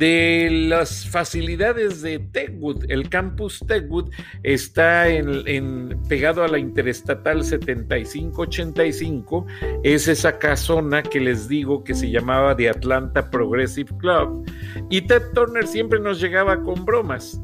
de 0.00 0.48
las 0.50 1.06
facilidades 1.06 2.00
de 2.00 2.18
Techwood. 2.18 2.86
El 2.88 3.10
campus 3.10 3.62
Techwood 3.66 4.10
está 4.42 5.08
en, 5.08 5.94
pegado 6.08 6.42
a 6.42 6.48
la 6.48 6.58
Interestatal 6.58 7.44
7585. 7.44 9.46
Es 9.84 10.08
esa 10.08 10.38
casona 10.38 11.02
que 11.02 11.20
les 11.20 11.48
digo 11.48 11.84
que 11.84 11.92
se 11.92 12.10
llamaba 12.10 12.56
The 12.56 12.70
Atlanta 12.70 13.30
Progressive 13.30 13.90
Club. 13.98 14.50
Y 14.88 15.02
Ted 15.02 15.22
Turner 15.34 15.66
siempre 15.66 16.00
nos 16.00 16.18
llegaba 16.18 16.62
con 16.62 16.86
bromas 16.86 17.38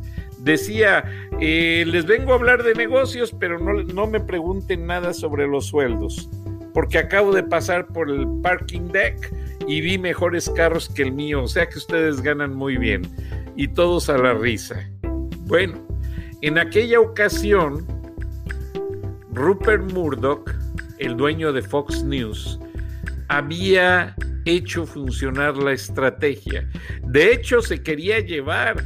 decía, 0.46 1.04
eh, 1.40 1.84
les 1.86 2.06
vengo 2.06 2.32
a 2.32 2.36
hablar 2.36 2.62
de 2.62 2.72
negocios, 2.74 3.34
pero 3.38 3.58
no, 3.58 3.82
no, 3.82 4.06
me 4.06 4.20
pregunten 4.20 4.86
nada 4.86 5.12
sobre 5.12 5.46
los 5.46 5.66
sueldos, 5.66 6.30
porque 6.72 6.98
acabo 6.98 7.34
de 7.34 7.42
pasar 7.42 7.88
por 7.88 8.08
el 8.08 8.26
parking 8.42 8.88
deck 8.92 9.34
y 9.66 9.80
vi 9.80 9.98
mejores 9.98 10.48
carros 10.50 10.88
que 10.88 11.02
el 11.02 11.12
mío, 11.12 11.42
o 11.42 11.48
sea 11.48 11.68
que 11.68 11.78
ustedes 11.78 12.22
ganan 12.22 12.54
muy 12.54 12.78
bien. 12.78 13.02
Y 13.56 13.68
todos 13.68 14.08
a 14.08 14.18
la 14.18 14.34
risa. 14.34 14.88
Bueno, 15.46 15.84
en 16.42 16.58
aquella 16.58 17.00
ocasión, 17.00 17.84
Rupert 19.32 19.90
Murdoch, 19.92 20.48
el 20.98 21.16
dueño 21.16 21.52
de 21.52 21.62
Fox 21.62 22.04
News, 22.04 22.60
había 23.28 24.14
hecho 24.44 24.86
funcionar 24.86 25.56
la 25.56 25.72
estrategia. 25.72 26.68
De 27.02 27.32
hecho, 27.32 27.62
se 27.62 27.82
quería 27.82 28.20
llevar 28.20 28.76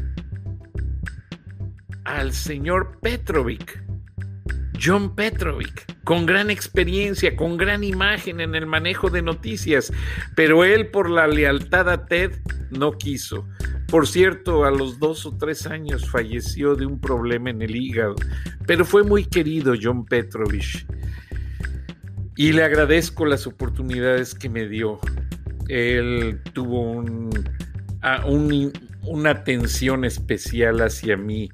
al 2.17 2.33
señor 2.33 2.99
Petrovic, 3.01 3.83
John 4.83 5.15
Petrovic, 5.15 6.03
con 6.05 6.27
gran 6.27 6.51
experiencia, 6.51 7.37
con 7.37 7.57
gran 7.57 7.85
imagen 7.85 8.41
en 8.41 8.55
el 8.55 8.67
manejo 8.67 9.11
de 9.11 9.23
noticias, 9.23 9.93
pero 10.35 10.65
él 10.65 10.89
por 10.89 11.11
la 11.11 11.27
lealtad 11.27 11.89
a 11.89 12.07
Ted 12.07 12.33
no 12.71 12.93
quiso. 12.93 13.47
Por 13.89 14.07
cierto, 14.07 14.65
a 14.65 14.71
los 14.71 14.99
dos 14.99 15.27
o 15.27 15.37
tres 15.37 15.67
años 15.67 16.09
falleció 16.09 16.75
de 16.75 16.87
un 16.87 17.01
problema 17.01 17.51
en 17.51 17.63
el 17.63 17.77
hígado, 17.77 18.17
pero 18.67 18.85
fue 18.85 19.03
muy 19.05 19.25
querido 19.25 19.75
John 19.81 20.05
Petrovich 20.05 20.87
y 22.37 22.53
le 22.53 22.65
agradezco 22.65 23.27
las 23.27 23.47
oportunidades 23.47 24.35
que 24.35 24.49
me 24.49 24.67
dio. 24.67 24.99
Él 25.69 26.41
tuvo 26.53 26.91
un, 26.91 27.31
una 29.03 29.31
atención 29.31 30.05
especial 30.05 30.81
hacia 30.81 31.17
mí 31.17 31.51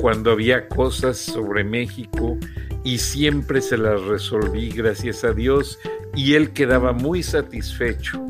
cuando 0.00 0.30
había 0.30 0.68
cosas 0.68 1.16
sobre 1.16 1.64
México 1.64 2.38
y 2.84 2.98
siempre 2.98 3.60
se 3.60 3.76
las 3.76 4.02
resolví, 4.02 4.70
gracias 4.70 5.24
a 5.24 5.32
Dios, 5.32 5.78
y 6.14 6.34
él 6.34 6.52
quedaba 6.52 6.92
muy 6.92 7.22
satisfecho 7.22 8.24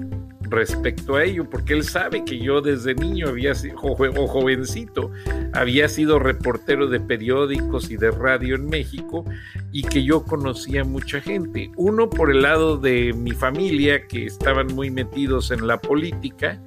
respecto 0.51 1.17
a 1.17 1.25
ello, 1.25 1.49
porque 1.49 1.75
él 1.75 1.85
sabe 1.85 2.25
que 2.25 2.39
yo 2.39 2.61
desde 2.61 2.95
niño 2.95 3.29
había 3.29 3.55
sido, 3.55 3.77
o 3.83 4.27
jovencito, 4.27 5.11
había 5.53 5.89
sido 5.89 6.19
reportero 6.19 6.89
de 6.89 7.01
periódicos 7.01 7.91
y 7.91 7.97
de 7.97 8.11
radio 8.11 8.55
en 8.55 8.69
México 8.69 9.25
y 9.73 9.83
que 9.83 10.05
yo 10.05 10.25
conocía 10.25 10.85
mucha 10.85 11.21
gente. 11.21 11.71
Uno 11.77 12.09
por 12.09 12.31
el 12.31 12.43
lado 12.43 12.77
de 12.77 13.13
mi 13.13 13.33
familia, 13.33 14.07
que 14.07 14.27
estaban 14.27 14.69
muy 14.69 14.91
metidos 14.91 15.51
en 15.51 15.67
la 15.67 15.81
política, 15.81 16.61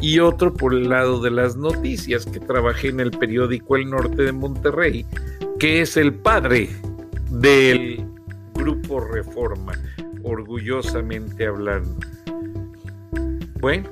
y 0.00 0.20
otro 0.20 0.54
por 0.54 0.74
el 0.74 0.88
lado 0.88 1.20
de 1.20 1.30
las 1.30 1.56
noticias, 1.56 2.24
que 2.24 2.40
trabajé 2.40 2.88
en 2.88 3.00
el 3.00 3.10
periódico 3.10 3.76
El 3.76 3.90
Norte 3.90 4.22
de 4.22 4.32
Monterrey, 4.32 5.04
que 5.58 5.80
es 5.80 5.96
el 5.96 6.14
padre 6.14 6.70
del 7.30 8.04
Grupo 8.54 9.00
Reforma, 9.00 9.72
orgullosamente 10.22 11.46
hablando. 11.46 11.96
Bueno, 13.60 13.88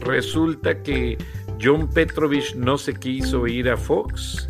resulta 0.00 0.82
que 0.82 1.16
John 1.60 1.88
Petrovich 1.88 2.54
no 2.54 2.76
se 2.76 2.94
quiso 2.94 3.46
ir 3.46 3.70
a 3.70 3.76
Fox 3.76 4.48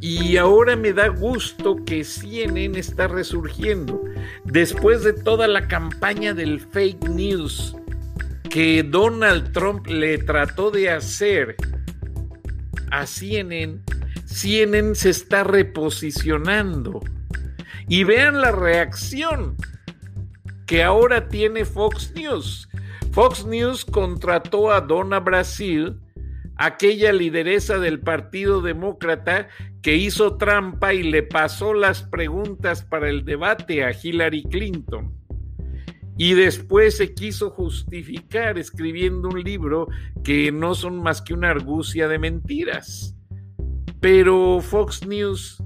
y 0.00 0.36
ahora 0.36 0.76
me 0.76 0.92
da 0.92 1.08
gusto 1.08 1.76
que 1.84 2.04
CNN 2.04 2.78
está 2.78 3.08
resurgiendo 3.08 4.02
después 4.44 5.02
de 5.02 5.12
toda 5.12 5.46
la 5.46 5.68
campaña 5.68 6.32
del 6.32 6.60
fake 6.60 7.08
news 7.08 7.76
que 8.50 8.82
Donald 8.82 9.52
Trump 9.52 9.86
le 9.86 10.18
trató 10.18 10.70
de 10.70 10.90
hacer 10.90 11.56
a 12.90 13.06
CNN, 13.06 13.80
CNN 14.24 14.94
se 14.94 15.10
está 15.10 15.44
reposicionando 15.44 17.00
y 17.88 18.04
vean 18.04 18.40
la 18.40 18.52
reacción 18.52 19.56
que 20.66 20.82
ahora 20.82 21.28
tiene 21.28 21.64
Fox 21.64 22.12
News. 22.14 22.68
Fox 23.12 23.46
News 23.46 23.84
contrató 23.84 24.72
a 24.72 24.80
Donna 24.80 25.20
Brasil, 25.20 25.98
aquella 26.56 27.12
lideresa 27.12 27.78
del 27.78 28.00
Partido 28.00 28.60
Demócrata 28.60 29.48
que 29.82 29.94
hizo 29.94 30.36
trampa 30.36 30.94
y 30.94 31.02
le 31.02 31.22
pasó 31.22 31.72
las 31.72 32.02
preguntas 32.02 32.82
para 32.82 33.08
el 33.08 33.24
debate 33.24 33.84
a 33.84 33.92
Hillary 33.92 34.42
Clinton. 34.42 35.15
Y 36.18 36.34
después 36.34 36.96
se 36.96 37.12
quiso 37.12 37.50
justificar 37.50 38.58
escribiendo 38.58 39.28
un 39.28 39.42
libro 39.42 39.88
que 40.24 40.50
no 40.50 40.74
son 40.74 41.02
más 41.02 41.20
que 41.20 41.34
una 41.34 41.50
argucia 41.50 42.08
de 42.08 42.18
mentiras. 42.18 43.14
Pero 44.00 44.60
Fox 44.60 45.06
News 45.06 45.62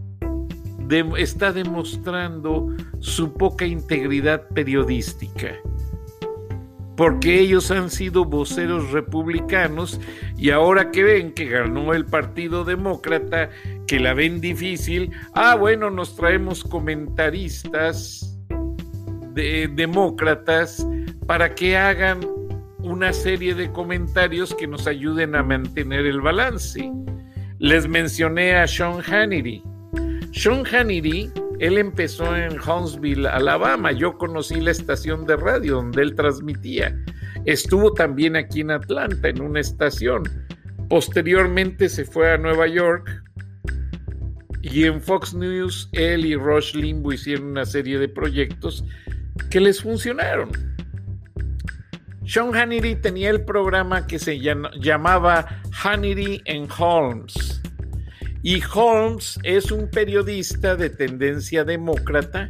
está 1.17 1.53
demostrando 1.53 2.75
su 2.99 3.33
poca 3.35 3.65
integridad 3.65 4.49
periodística. 4.49 5.55
Porque 6.97 7.41
ellos 7.41 7.71
han 7.71 7.91
sido 7.91 8.25
voceros 8.25 8.91
republicanos 8.91 10.01
y 10.37 10.51
ahora 10.51 10.91
que 10.91 11.03
ven 11.03 11.33
que 11.33 11.47
ganó 11.47 11.95
el 11.95 12.05
Partido 12.05 12.65
Demócrata, 12.65 13.51
que 13.87 14.01
la 14.01 14.13
ven 14.13 14.41
difícil, 14.41 15.11
ah, 15.33 15.55
bueno, 15.55 15.91
nos 15.91 16.15
traemos 16.15 16.63
comentaristas 16.63 18.30
de, 19.35 19.69
demócratas 19.75 20.87
para 21.27 21.55
que 21.55 21.77
hagan 21.77 22.21
una 22.83 23.13
serie 23.13 23.55
de 23.55 23.71
comentarios 23.73 24.55
que 24.55 24.67
nos 24.67 24.87
ayuden 24.87 25.35
a 25.35 25.43
mantener 25.43 26.07
el 26.07 26.21
balance. 26.21 26.91
Les 27.59 27.87
mencioné 27.87 28.57
a 28.57 28.67
Sean 28.67 29.03
Hannity. 29.03 29.63
Sean 30.33 30.65
Hannity, 30.65 31.31
él 31.59 31.77
empezó 31.77 32.35
en 32.35 32.59
Huntsville, 32.59 33.27
Alabama. 33.27 33.93
Yo 33.93 34.17
conocí 34.17 34.61
la 34.61 34.71
estación 34.71 35.27
de 35.27 35.37
radio 35.37 35.77
donde 35.77 36.03
él 36.03 36.15
transmitía. 36.15 36.97
Estuvo 37.45 37.93
también 37.93 38.37
aquí 38.37 38.61
en 38.61 38.71
Atlanta, 38.71 39.29
en 39.29 39.43
una 39.43 39.61
estación. 39.61 40.23
Posteriormente 40.89 41.89
se 41.89 42.05
fue 42.05 42.33
a 42.33 42.39
Nueva 42.39 42.67
York. 42.67 43.23
Y 44.63 44.85
en 44.85 45.01
Fox 45.01 45.35
News, 45.35 45.89
él 45.93 46.27
y 46.27 46.35
Rush 46.35 46.75
Limbo 46.75 47.13
hicieron 47.13 47.49
una 47.49 47.65
serie 47.65 47.99
de 47.99 48.09
proyectos 48.09 48.85
que 49.51 49.61
les 49.61 49.83
funcionaron. 49.83 50.51
Sean 52.25 52.55
Hannity 52.55 52.97
tenía 52.97 53.31
el 53.31 53.45
programa 53.45 54.07
que 54.07 54.19
se 54.19 54.39
llamaba 54.39 55.47
Hannity 55.83 56.43
and 56.47 56.71
Holmes 56.79 57.61
y 58.43 58.63
Holmes 58.73 59.39
es 59.43 59.71
un 59.71 59.91
periodista 59.91 60.75
de 60.75 60.89
tendencia 60.89 61.65
demócrata 61.65 62.49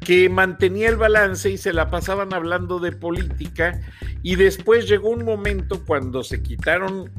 que 0.00 0.28
mantenía 0.28 0.88
el 0.88 0.96
balance 0.96 1.50
y 1.50 1.58
se 1.58 1.72
la 1.72 1.90
pasaban 1.90 2.32
hablando 2.32 2.78
de 2.78 2.92
política 2.92 3.80
y 4.22 4.34
después 4.36 4.88
llegó 4.88 5.10
un 5.10 5.24
momento 5.24 5.84
cuando 5.84 6.24
se 6.24 6.42
quitaron 6.42 7.10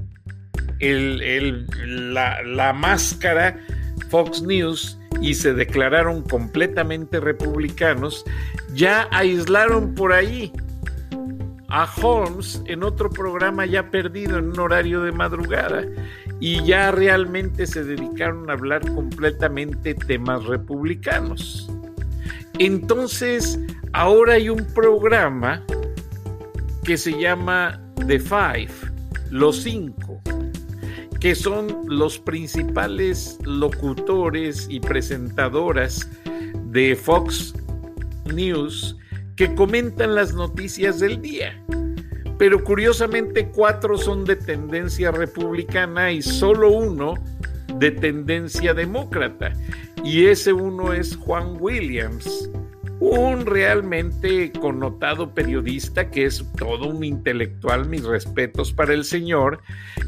la, 0.79 2.43
la 2.43 2.73
máscara 2.73 3.57
Fox 4.09 4.41
News 4.41 4.96
y 5.21 5.33
se 5.33 5.53
declararon 5.53 6.21
completamente 6.21 7.19
republicanos, 7.19 8.25
ya 8.73 9.07
aislaron 9.11 9.95
por 9.95 10.13
ahí 10.13 10.51
a 11.69 11.87
Holmes 12.01 12.61
en 12.65 12.83
otro 12.83 13.09
programa 13.09 13.65
ya 13.65 13.89
perdido 13.89 14.37
en 14.37 14.51
un 14.51 14.59
horario 14.59 15.01
de 15.01 15.11
madrugada 15.11 15.83
y 16.39 16.63
ya 16.63 16.91
realmente 16.91 17.65
se 17.65 17.83
dedicaron 17.83 18.49
a 18.49 18.53
hablar 18.53 18.81
completamente 18.93 19.93
temas 19.93 20.45
republicanos. 20.45 21.69
Entonces, 22.59 23.59
ahora 23.93 24.33
hay 24.33 24.49
un 24.49 24.65
programa 24.73 25.63
que 26.83 26.97
se 26.97 27.19
llama 27.19 27.81
The 28.07 28.19
Five, 28.19 28.71
los 29.29 29.63
cinco, 29.63 30.21
que 31.19 31.35
son 31.35 31.83
los 31.87 32.19
principales 32.19 33.37
locutores 33.43 34.67
y 34.69 34.79
presentadoras 34.79 36.09
de 36.65 36.95
Fox 36.95 37.53
News 38.33 38.97
que 39.35 39.53
comentan 39.55 40.15
las 40.15 40.33
noticias 40.33 40.99
del 40.99 41.21
día 41.21 41.61
pero 42.37 42.63
curiosamente 42.63 43.49
cuatro 43.49 43.97
son 43.97 44.25
de 44.25 44.35
tendencia 44.35 45.11
republicana 45.11 46.11
y 46.11 46.21
solo 46.21 46.71
uno 46.71 47.15
de 47.75 47.91
tendencia 47.91 48.73
demócrata. 48.73 49.53
Y 50.03 50.25
ese 50.25 50.53
uno 50.53 50.93
es 50.93 51.15
Juan 51.15 51.57
Williams, 51.59 52.49
un 52.99 53.45
realmente 53.45 54.51
connotado 54.51 55.33
periodista 55.33 56.09
que 56.09 56.25
es 56.25 56.43
todo 56.57 56.87
un 56.87 57.03
intelectual, 57.03 57.87
mis 57.87 58.03
respetos 58.03 58.73
para 58.73 58.93
el 58.93 59.03
señor, 59.03 59.61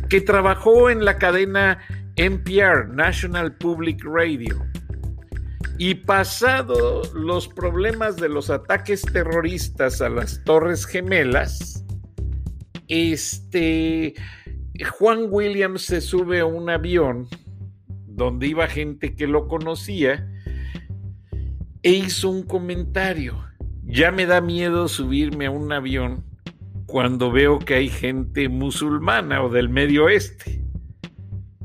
que 0.10 0.22
trabajó 0.22 0.90
en 0.90 1.06
la 1.06 1.18
cadena 1.18 1.80
NPR, 2.16 2.90
National 2.90 3.56
Public 3.56 4.04
Radio. 4.04 4.66
Y 5.78 5.96
pasado 5.96 7.04
los 7.14 7.48
problemas 7.48 8.18
de 8.18 8.28
los 8.28 8.50
ataques 8.50 9.02
terroristas 9.02 10.02
a 10.02 10.10
las 10.10 10.44
Torres 10.44 10.86
Gemelas, 10.86 11.86
este 12.90 14.16
Juan 14.98 15.28
Williams 15.30 15.84
se 15.84 16.02
sube 16.02 16.40
a 16.40 16.46
un 16.46 16.70
avión 16.70 17.28
donde 18.08 18.48
iba 18.48 18.68
gente 18.68 19.16
que 19.16 19.28
lo 19.28 19.48
conocía 19.48 20.28
e 21.84 21.92
hizo 21.92 22.30
un 22.30 22.44
comentario. 22.44 23.46
Ya 23.84 24.12
me 24.12 24.26
da 24.26 24.42
miedo 24.42 24.88
subirme 24.88 25.48
a 25.48 25.52
un 25.52 25.72
avión 25.72 26.24
cuando 26.86 27.32
veo 27.32 27.60
que 27.60 27.76
hay 27.76 27.90
gente 27.90 28.50
musulmana 28.50 29.44
o 29.44 29.50
del 29.50 29.70
Medio 29.70 30.06
Oeste. 30.06 30.64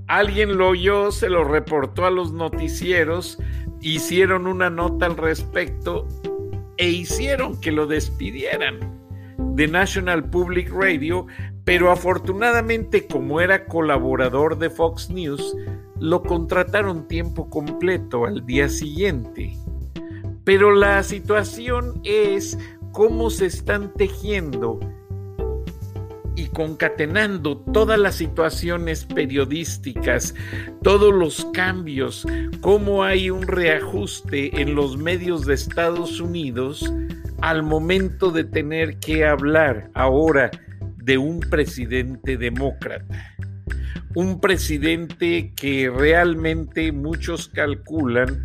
Alguien 0.07 0.59
lo 0.59 0.69
oyó, 0.69 1.11
se 1.11 1.29
lo 1.31 1.45
reportó 1.45 2.05
a 2.05 2.11
los 2.11 2.33
noticieros, 2.33 3.39
hicieron 3.81 4.47
una 4.47 4.71
nota 4.71 5.07
al 5.07 5.17
respecto 5.17 6.07
e 6.77 6.91
hicieron 6.91 7.61
que 7.61 7.73
lo 7.73 7.87
despidieran 7.87 8.95
de 9.39 9.69
National 9.69 10.29
Public 10.29 10.71
Radio, 10.73 11.27
pero 11.65 11.91
afortunadamente 11.91 13.07
como 13.07 13.41
era 13.41 13.67
colaborador 13.67 14.59
de 14.59 14.69
Fox 14.69 15.11
News, 15.11 15.57
lo 15.99 16.23
contrataron 16.23 17.09
tiempo 17.09 17.49
completo 17.49 18.27
al 18.27 18.45
día 18.45 18.69
siguiente. 18.69 19.57
Pero 20.45 20.75
la 20.75 21.03
situación 21.03 22.01
es 22.05 22.59
cómo 22.93 23.31
se 23.31 23.47
están 23.47 23.93
tejiendo 23.95 24.79
y 26.37 26.47
concatenando 26.47 27.59
todas 27.59 27.99
las 27.99 28.17
situaciones 28.17 29.05
periodísticas, 29.05 30.35
todos 30.83 31.15
los 31.15 31.45
cambios, 31.53 32.27
cómo 32.61 33.05
hay 33.05 33.31
un 33.31 33.43
reajuste 33.43 34.61
en 34.61 34.75
los 34.75 34.97
medios 34.97 35.47
de 35.47 35.55
Estados 35.55 36.21
Unidos 36.21 36.93
al 37.41 37.63
momento 37.63 38.31
de 38.31 38.45
tener 38.45 38.99
que 38.99 39.25
hablar 39.25 39.91
ahora 39.95 40.51
de 40.97 41.19
un 41.19 41.41
presidente 41.41 42.37
demócrata. 42.37 43.37
Un 44.15 44.41
presidente 44.41 45.53
que 45.57 45.91
realmente 45.91 46.93
muchos 46.93 47.49
calculan 47.49 48.45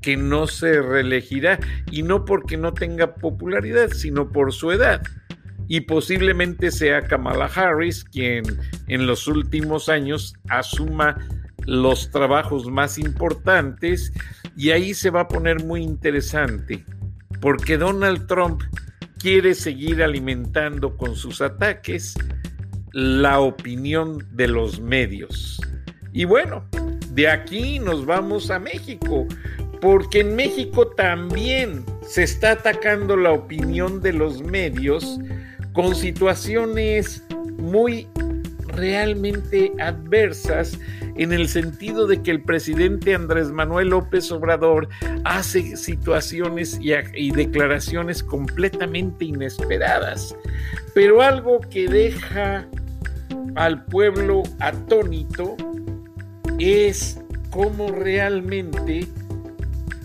que 0.00 0.16
no 0.16 0.46
se 0.46 0.80
reelegirá 0.82 1.58
y 1.90 2.02
no 2.02 2.24
porque 2.24 2.56
no 2.56 2.72
tenga 2.72 3.14
popularidad, 3.14 3.90
sino 3.90 4.30
por 4.30 4.52
su 4.52 4.72
edad. 4.72 5.02
Y 5.68 5.82
posiblemente 5.82 6.70
sea 6.70 7.02
Kamala 7.02 7.46
Harris 7.46 8.04
quien 8.04 8.44
en 8.88 9.06
los 9.06 9.28
últimos 9.28 9.88
años 9.88 10.34
asuma 10.48 11.16
los 11.66 12.10
trabajos 12.10 12.66
más 12.66 12.98
importantes 12.98 14.12
y 14.56 14.70
ahí 14.70 14.94
se 14.94 15.10
va 15.10 15.20
a 15.20 15.28
poner 15.28 15.64
muy 15.64 15.82
interesante, 15.82 16.84
porque 17.40 17.76
Donald 17.76 18.26
Trump 18.26 18.62
quiere 19.18 19.54
seguir 19.54 20.02
alimentando 20.02 20.96
con 20.96 21.14
sus 21.14 21.40
ataques 21.40 22.14
la 22.92 23.40
opinión 23.40 24.26
de 24.32 24.48
los 24.48 24.80
medios. 24.80 25.60
Y 26.12 26.24
bueno, 26.24 26.66
de 27.12 27.28
aquí 27.28 27.78
nos 27.78 28.04
vamos 28.04 28.50
a 28.50 28.58
México, 28.58 29.26
porque 29.80 30.20
en 30.20 30.36
México 30.36 30.86
también 30.88 31.84
se 32.06 32.22
está 32.22 32.52
atacando 32.52 33.16
la 33.16 33.32
opinión 33.32 34.00
de 34.02 34.12
los 34.12 34.42
medios 34.42 35.18
con 35.72 35.94
situaciones 35.94 37.24
muy 37.58 38.06
realmente 38.66 39.72
adversas 39.78 40.78
en 41.16 41.32
el 41.32 41.48
sentido 41.48 42.06
de 42.06 42.22
que 42.22 42.30
el 42.30 42.42
presidente 42.42 43.14
Andrés 43.14 43.50
Manuel 43.50 43.88
López 43.88 44.30
Obrador 44.32 44.88
hace 45.24 45.76
situaciones 45.76 46.78
y, 46.80 47.30
declaraciones 47.30 48.22
completamente 48.22 49.26
inesperadas, 49.26 50.34
pero 50.94 51.22
algo 51.22 51.60
que 51.60 51.88
deja 51.88 52.66
al 53.54 53.84
pueblo 53.84 54.42
atónito 54.60 55.56
es 56.58 57.20
cómo 57.50 57.90
realmente 57.90 59.06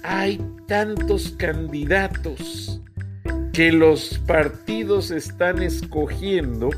hay 0.08 0.40
tantos 0.68 1.32
candidatos 1.32 2.82
que 3.54 3.72
los 3.72 4.20
partidos 4.28 5.12
están 5.12 5.62
escogiendo 5.62 6.70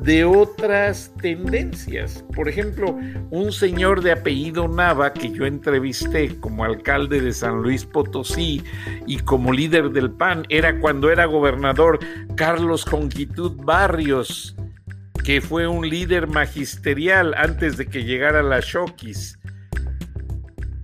de 0.00 0.24
otras 0.24 1.12
tendencias. 1.20 2.24
Por 2.34 2.48
ejemplo, 2.48 2.98
un 3.30 3.52
señor 3.52 4.02
de 4.02 4.12
apellido 4.12 4.66
Nava 4.66 5.12
que 5.12 5.30
yo 5.30 5.44
entrevisté 5.44 6.40
como 6.40 6.64
alcalde 6.64 7.20
de 7.20 7.32
San 7.32 7.62
Luis 7.62 7.84
Potosí 7.84 8.62
y 9.06 9.18
como 9.18 9.52
líder 9.52 9.90
del 9.90 10.10
PAN, 10.10 10.44
era 10.48 10.80
cuando 10.80 11.10
era 11.10 11.26
gobernador 11.26 11.98
Carlos 12.36 12.84
Conquitud 12.84 13.52
Barrios, 13.56 14.56
que 15.24 15.40
fue 15.40 15.68
un 15.68 15.88
líder 15.88 16.26
magisterial 16.26 17.34
antes 17.36 17.76
de 17.76 17.86
que 17.86 18.04
llegara 18.04 18.42
la 18.42 18.60
Shokis 18.60 19.37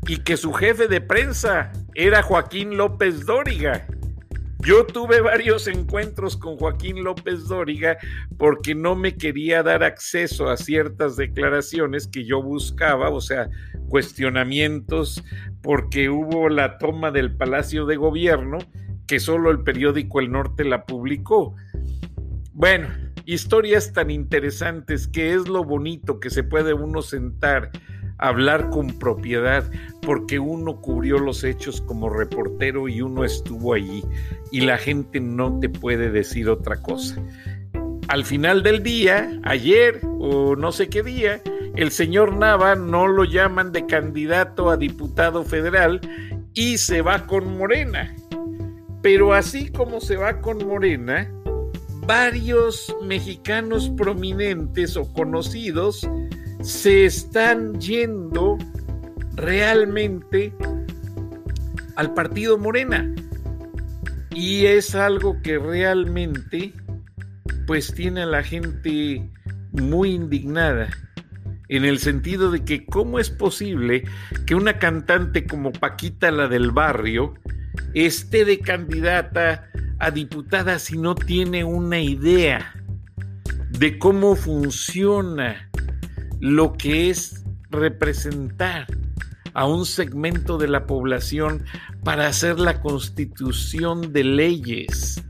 y 0.07 0.19
que 0.19 0.37
su 0.37 0.53
jefe 0.53 0.89
de 0.89 1.01
prensa 1.01 1.73
era 1.95 2.23
Joaquín 2.23 2.77
López 2.77 3.25
Dóriga. 3.27 3.87
Yo 4.61 4.87
tuve 4.87 5.21
varios 5.21 5.67
encuentros 5.67 6.39
con 6.39 6.57
Joaquín 6.57 7.05
López 7.05 7.49
Dóriga 7.49 7.99
porque 8.39 8.75
no 8.75 8.97
me 8.97 9.15
quería 9.15 9.63
dar 9.63 9.83
acceso 9.83 10.49
a 10.49 10.57
ciertas 10.57 11.17
declaraciones 11.17 12.07
que 12.07 12.25
yo 12.25 12.43
buscaba, 12.43 13.11
o 13.11 13.21
sea, 13.21 13.51
cuestionamientos, 13.89 15.23
porque 15.63 16.09
hubo 16.09 16.49
la 16.49 16.79
toma 16.79 17.11
del 17.11 17.37
Palacio 17.37 17.85
de 17.85 17.97
Gobierno 17.97 18.59
que 19.07 19.21
solo 19.21 19.51
el 19.51 19.63
periódico 19.63 20.21
El 20.21 20.33
Norte 20.33 20.65
la 20.65 20.87
publicó. 20.87 21.55
Bueno, 22.53 22.89
historias 23.27 23.93
tan 23.93 24.11
interesantes 24.11 25.09
que 25.09 25.35
es 25.35 25.47
lo 25.47 25.65
bonito 25.65 26.21
que 26.21 26.31
se 26.31 26.43
puede 26.43 26.73
uno 26.73 27.03
sentar 27.03 27.71
hablar 28.29 28.71
con 28.71 28.89
propiedad, 28.99 29.65
porque 30.03 30.39
uno 30.39 30.81
cubrió 30.81 31.19
los 31.19 31.45
hechos 31.45 31.81
como 31.81 32.09
reportero 32.09 32.89
y 32.89 33.01
uno 33.01 33.25
estuvo 33.25 33.75
allí 33.75 34.05
y 34.51 34.61
la 34.63 34.79
gente 34.79 35.21
no 35.21 35.59
te 35.61 35.69
puede 35.69 36.11
decir 36.11 36.49
otra 36.49 36.81
cosa. 36.81 37.17
Al 38.09 38.25
final 38.25 38.63
del 38.63 38.83
día, 38.83 39.41
ayer 39.45 40.01
o 40.19 40.57
no 40.57 40.73
sé 40.73 40.89
qué 40.89 41.03
día, 41.03 41.41
el 41.77 41.91
señor 41.91 42.37
Nava 42.37 42.77
no 42.77 43.09
lo 43.09 43.25
llaman 43.25 43.73
de 43.73 43.87
candidato 43.87 44.71
a 44.71 44.77
diputado 44.77 45.45
federal 45.45 46.01
y 46.53 46.79
se 46.79 47.03
va 47.03 47.27
con 47.27 47.57
Morena. 47.57 48.15
Pero 49.03 49.35
así 49.35 49.69
como 49.69 50.01
se 50.01 50.17
va 50.17 50.41
con 50.41 50.67
Morena, 50.67 51.31
varios 52.07 52.95
mexicanos 53.03 53.91
prominentes 53.97 54.97
o 54.97 55.13
conocidos 55.13 56.09
se 56.65 57.05
están 57.05 57.79
yendo 57.79 58.57
realmente 59.37 60.53
al 61.97 62.15
partido 62.15 62.57
Morena. 62.57 63.07
Y 64.35 64.67
es 64.67 64.95
algo 64.95 65.41
que 65.43 65.59
realmente 65.59 66.73
pues 67.67 67.95
tiene 67.95 68.23
a 68.23 68.27
la 68.27 68.43
gente 68.43 69.31
muy 69.73 70.13
indignada 70.13 70.89
en 71.69 71.85
el 71.85 71.99
sentido 71.99 72.51
de 72.51 72.65
que 72.65 72.87
cómo 72.87 73.19
es 73.19 73.31
posible 73.31 74.05
que 74.47 74.55
una 74.55 74.79
cantante 74.79 75.47
como 75.47 75.73
Paquita 75.73 76.31
la 76.31 76.49
del 76.49 76.71
barrio 76.71 77.35
esté 77.95 78.45
de 78.45 78.59
candidata 78.59 79.71
a 79.99 80.11
diputada 80.11 80.79
si 80.79 80.99
no 80.99 81.15
tiene 81.15 81.65
una 81.65 82.01
idea 82.01 82.75
de 83.71 83.99
cómo 83.99 84.35
funciona 84.37 85.71
lo 86.41 86.73
que 86.75 87.11
es 87.11 87.45
representar 87.71 88.87
a 89.55 89.67
un 89.67 89.87
segmento 89.87 90.59
de 90.59 90.69
la 90.69 90.87
población 90.87 91.65
para 92.03 92.27
hacer 92.27 92.59
la 92.59 92.81
constitución 92.81 94.13
de 94.13 94.25
leyes, 94.25 95.23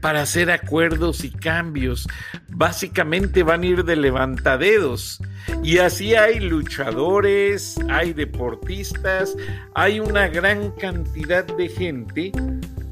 para 0.00 0.22
hacer 0.22 0.50
acuerdos 0.50 1.24
y 1.24 1.30
cambios. 1.30 2.08
Básicamente 2.48 3.42
van 3.42 3.62
a 3.62 3.66
ir 3.66 3.84
de 3.84 3.96
levantadedos. 3.96 5.20
Y 5.62 5.78
así 5.78 6.14
hay 6.14 6.40
luchadores, 6.40 7.76
hay 7.88 8.12
deportistas, 8.12 9.36
hay 9.74 10.00
una 10.00 10.28
gran 10.28 10.72
cantidad 10.72 11.44
de 11.44 11.68
gente 11.68 12.32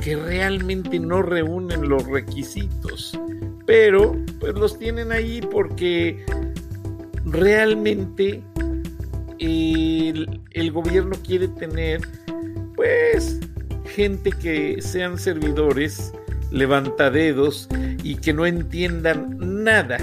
que 0.03 0.17
realmente 0.17 1.01
no 1.01 1.23
reúnen 1.23 1.89
los 1.89 2.07
requisitos, 2.07 3.19
pero 3.67 4.15
pues 4.39 4.55
los 4.55 4.79
tienen 4.79 5.11
ahí 5.11 5.41
porque 5.41 6.25
realmente 7.27 8.43
el, 9.39 10.73
gobierno 10.73 11.17
quiere 11.25 11.49
tener 11.49 12.01
pues 12.75 13.41
gente 13.85 14.31
que 14.31 14.81
sean 14.81 15.19
servidores, 15.19 16.13
levantadedos 16.51 17.69
y 18.03 18.17
que 18.17 18.33
no 18.33 18.47
entiendan 18.47 19.37
nada, 19.65 19.99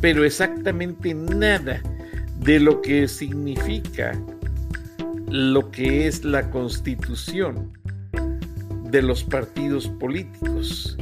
pero 0.00 0.24
exactamente 0.24 1.14
nada 1.14 1.80
de 2.40 2.60
lo 2.60 2.80
que 2.82 3.08
significa 3.08 4.12
lo 5.28 5.70
que 5.70 6.06
es 6.06 6.24
la 6.24 6.50
constitución 6.50 7.72
de 8.90 9.02
los 9.02 9.24
partidos 9.24 9.88
políticos. 9.88 10.96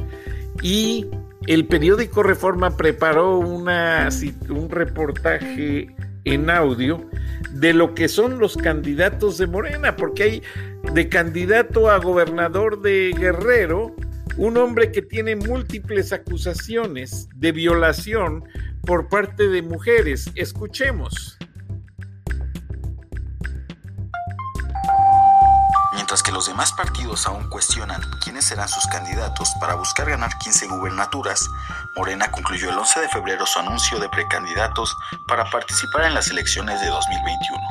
Y 0.63 1.05
el 1.47 1.67
periódico 1.67 2.23
Reforma 2.23 2.75
preparó 2.75 3.37
una, 3.39 4.09
un 4.49 4.69
reportaje 4.69 5.95
en 6.23 6.49
audio 6.49 7.07
de 7.51 7.73
lo 7.73 7.93
que 7.93 8.07
son 8.07 8.39
los 8.39 8.57
candidatos 8.57 9.37
de 9.37 9.47
Morena, 9.47 9.95
porque 9.95 10.23
hay 10.23 10.43
de 10.93 11.07
candidato 11.07 11.89
a 11.89 11.99
gobernador 11.99 12.81
de 12.81 13.13
Guerrero, 13.17 13.95
un 14.37 14.57
hombre 14.57 14.91
que 14.91 15.01
tiene 15.01 15.35
múltiples 15.35 16.11
acusaciones 16.11 17.29
de 17.35 17.51
violación 17.51 18.43
por 18.81 19.07
parte 19.07 19.47
de 19.47 19.61
mujeres. 19.61 20.29
Escuchemos. 20.35 21.37
Mientras 26.15 26.31
que 26.31 26.31
los 26.31 26.45
demás 26.45 26.71
partidos 26.71 27.27
aún 27.27 27.49
cuestionan 27.49 28.01
quiénes 28.23 28.45
serán 28.45 28.69
sus 28.69 28.87
candidatos 28.87 29.49
para 29.59 29.75
buscar 29.75 30.09
ganar 30.09 30.37
15 30.37 30.67
gubernaturas, 30.67 31.45
Morena 31.97 32.31
concluyó 32.31 32.69
el 32.69 32.77
11 32.77 33.01
de 33.01 33.09
febrero 33.09 33.45
su 33.45 33.59
anuncio 33.59 33.99
de 33.99 34.07
precandidatos 34.07 34.95
para 35.27 35.49
participar 35.49 36.05
en 36.05 36.13
las 36.13 36.29
elecciones 36.29 36.79
de 36.79 36.87
2021. 36.87 37.61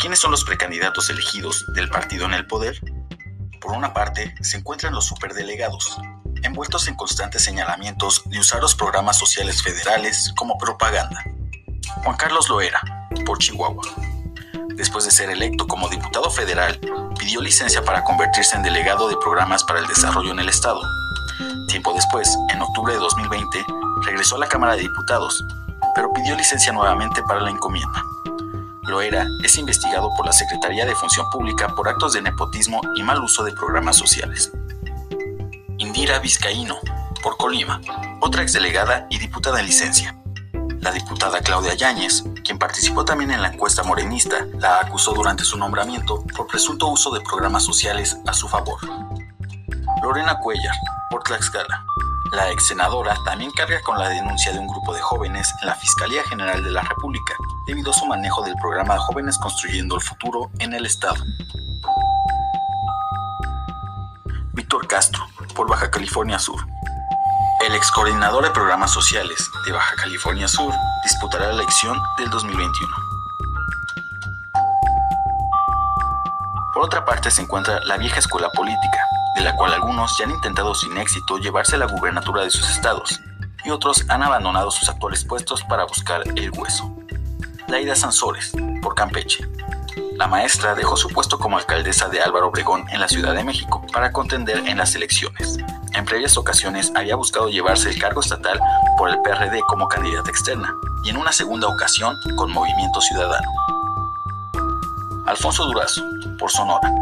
¿Quiénes 0.00 0.20
son 0.20 0.30
los 0.30 0.42
precandidatos 0.42 1.10
elegidos 1.10 1.66
del 1.74 1.90
partido 1.90 2.24
en 2.24 2.32
el 2.32 2.46
poder? 2.46 2.80
Por 3.60 3.72
una 3.72 3.92
parte, 3.92 4.34
se 4.40 4.56
encuentran 4.56 4.94
los 4.94 5.04
superdelegados, 5.04 5.98
envueltos 6.44 6.88
en 6.88 6.94
constantes 6.94 7.44
señalamientos 7.44 8.22
de 8.24 8.40
usar 8.40 8.62
los 8.62 8.74
programas 8.74 9.18
sociales 9.18 9.62
federales 9.62 10.32
como 10.34 10.56
propaganda. 10.56 11.22
Juan 12.04 12.16
Carlos 12.16 12.48
Loera, 12.48 12.80
por 13.26 13.36
Chihuahua. 13.36 13.84
Después 14.78 15.04
de 15.04 15.10
ser 15.10 15.28
electo 15.28 15.66
como 15.66 15.88
diputado 15.88 16.30
federal, 16.30 16.78
pidió 17.18 17.40
licencia 17.40 17.82
para 17.84 18.04
convertirse 18.04 18.54
en 18.54 18.62
delegado 18.62 19.08
de 19.08 19.16
programas 19.16 19.64
para 19.64 19.80
el 19.80 19.88
desarrollo 19.88 20.30
en 20.30 20.38
el 20.38 20.48
Estado. 20.48 20.80
Tiempo 21.66 21.92
después, 21.94 22.32
en 22.54 22.62
octubre 22.62 22.92
de 22.92 23.00
2020, 23.00 23.66
regresó 24.06 24.36
a 24.36 24.38
la 24.38 24.46
Cámara 24.46 24.76
de 24.76 24.82
Diputados, 24.82 25.44
pero 25.96 26.12
pidió 26.12 26.36
licencia 26.36 26.72
nuevamente 26.72 27.24
para 27.24 27.40
la 27.40 27.50
encomienda. 27.50 28.04
Loera 28.84 29.26
es 29.42 29.58
investigado 29.58 30.10
por 30.16 30.24
la 30.24 30.32
Secretaría 30.32 30.86
de 30.86 30.94
Función 30.94 31.28
Pública 31.30 31.74
por 31.74 31.88
actos 31.88 32.12
de 32.12 32.22
nepotismo 32.22 32.80
y 32.94 33.02
mal 33.02 33.20
uso 33.20 33.42
de 33.42 33.50
programas 33.50 33.96
sociales. 33.96 34.52
Indira 35.78 36.20
Vizcaíno, 36.20 36.76
por 37.20 37.36
Colima, 37.36 37.80
otra 38.20 38.42
exdelegada 38.42 39.08
y 39.10 39.18
diputada 39.18 39.58
en 39.58 39.66
licencia. 39.66 40.16
La 40.78 40.92
diputada 40.92 41.40
Claudia 41.40 41.74
Yáñez, 41.74 42.22
quien 42.48 42.58
participó 42.58 43.04
también 43.04 43.30
en 43.30 43.42
la 43.42 43.48
encuesta 43.48 43.82
morenista, 43.82 44.46
la 44.58 44.80
acusó 44.80 45.12
durante 45.12 45.44
su 45.44 45.58
nombramiento 45.58 46.24
por 46.34 46.46
presunto 46.46 46.88
uso 46.88 47.10
de 47.10 47.20
programas 47.20 47.62
sociales 47.62 48.16
a 48.26 48.32
su 48.32 48.48
favor. 48.48 48.78
Lorena 50.02 50.38
Cuellar, 50.38 50.74
por 51.10 51.22
Tlaxcala. 51.24 51.84
La 52.32 52.50
ex 52.50 52.68
senadora 52.68 53.14
también 53.26 53.50
carga 53.50 53.82
con 53.82 53.98
la 53.98 54.08
denuncia 54.08 54.50
de 54.50 54.60
un 54.60 54.66
grupo 54.66 54.94
de 54.94 55.00
jóvenes 55.02 55.46
en 55.60 55.68
la 55.68 55.74
Fiscalía 55.74 56.22
General 56.24 56.64
de 56.64 56.70
la 56.70 56.80
República, 56.80 57.34
debido 57.66 57.90
a 57.90 57.94
su 57.94 58.06
manejo 58.06 58.42
del 58.42 58.54
programa 58.54 58.96
Jóvenes 58.96 59.36
Construyendo 59.36 59.96
el 59.96 60.00
Futuro 60.00 60.50
en 60.58 60.72
el 60.72 60.86
Estado. 60.86 61.22
Víctor 64.54 64.86
Castro, 64.86 65.22
por 65.54 65.68
Baja 65.68 65.90
California 65.90 66.38
Sur. 66.38 66.66
El 67.60 67.74
ex 67.74 67.90
coordinador 67.90 68.44
de 68.44 68.50
programas 68.50 68.92
sociales 68.92 69.50
de 69.66 69.72
Baja 69.72 69.96
California 69.96 70.46
Sur 70.46 70.72
disputará 71.02 71.48
la 71.48 71.54
elección 71.54 72.00
del 72.16 72.30
2021. 72.30 72.96
Por 76.72 76.84
otra 76.84 77.04
parte 77.04 77.32
se 77.32 77.42
encuentra 77.42 77.80
la 77.80 77.98
vieja 77.98 78.20
escuela 78.20 78.48
política, 78.50 79.04
de 79.34 79.42
la 79.42 79.56
cual 79.56 79.74
algunos 79.74 80.16
ya 80.16 80.26
han 80.26 80.30
intentado 80.30 80.72
sin 80.72 80.96
éxito 80.98 81.38
llevarse 81.38 81.76
la 81.76 81.86
gubernatura 81.86 82.44
de 82.44 82.50
sus 82.50 82.70
estados, 82.70 83.20
y 83.64 83.70
otros 83.70 84.04
han 84.08 84.22
abandonado 84.22 84.70
sus 84.70 84.88
actuales 84.88 85.24
puestos 85.24 85.64
para 85.64 85.84
buscar 85.84 86.22
el 86.36 86.52
hueso. 86.52 86.94
Laida 87.66 87.96
Sansores, 87.96 88.52
por 88.80 88.94
Campeche. 88.94 89.48
La 90.18 90.26
maestra 90.26 90.74
dejó 90.74 90.96
su 90.96 91.08
puesto 91.10 91.38
como 91.38 91.58
alcaldesa 91.58 92.08
de 92.08 92.20
Álvaro 92.20 92.48
Obregón 92.48 92.84
en 92.90 93.00
la 93.00 93.06
Ciudad 93.06 93.36
de 93.36 93.44
México 93.44 93.86
para 93.92 94.10
contender 94.10 94.58
en 94.66 94.76
las 94.76 94.96
elecciones. 94.96 95.58
En 95.92 96.04
previas 96.04 96.36
ocasiones 96.36 96.90
había 96.96 97.14
buscado 97.14 97.48
llevarse 97.48 97.88
el 97.88 98.00
cargo 98.00 98.20
estatal 98.20 98.60
por 98.96 99.10
el 99.10 99.20
PRD 99.20 99.60
como 99.68 99.86
candidata 99.86 100.28
externa 100.28 100.74
y 101.04 101.10
en 101.10 101.18
una 101.18 101.30
segunda 101.30 101.68
ocasión 101.68 102.16
con 102.34 102.50
Movimiento 102.50 103.00
Ciudadano. 103.00 103.48
Alfonso 105.26 105.66
Durazo, 105.66 106.02
por 106.36 106.50
Sonora. 106.50 106.92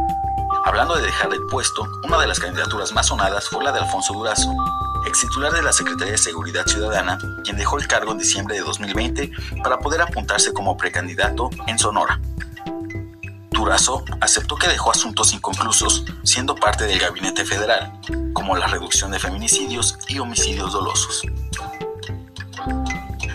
Hablando 0.66 0.96
de 0.96 1.07
dejar 1.07 1.33
el 1.33 1.40
puesto, 1.46 1.88
una 2.05 2.18
de 2.18 2.26
las 2.26 2.38
candidaturas 2.38 2.92
más 2.92 3.07
sonadas 3.07 3.48
fue 3.48 3.64
la 3.64 3.72
de 3.72 3.79
Alfonso 3.79 4.12
Durazo, 4.12 4.52
ex 5.07 5.20
titular 5.22 5.55
de 5.55 5.62
la 5.62 5.72
Secretaría 5.72 6.12
de 6.12 6.18
Seguridad 6.18 6.66
Ciudadana, 6.66 7.16
quien 7.44 7.57
dejó 7.57 7.79
el 7.79 7.87
cargo 7.87 8.12
en 8.12 8.18
diciembre 8.18 8.57
de 8.57 8.61
2020 8.61 9.33
para 9.62 9.79
poder 9.79 10.02
apuntarse 10.02 10.52
como 10.52 10.76
precandidato 10.76 11.48
en 11.66 11.79
Sonora. 11.79 12.20
Durazo 13.57 14.05
aceptó 14.21 14.57
que 14.57 14.69
dejó 14.69 14.90
asuntos 14.90 15.33
inconclusos 15.33 16.05
siendo 16.23 16.55
parte 16.55 16.85
del 16.87 16.99
gabinete 16.99 17.45
federal, 17.45 17.90
como 18.35 18.55
la 18.55 18.66
reducción 18.66 19.11
de 19.11 19.19
feminicidios 19.19 19.99
y 20.09 20.19
homicidios 20.19 20.73
dolosos. 20.73 21.23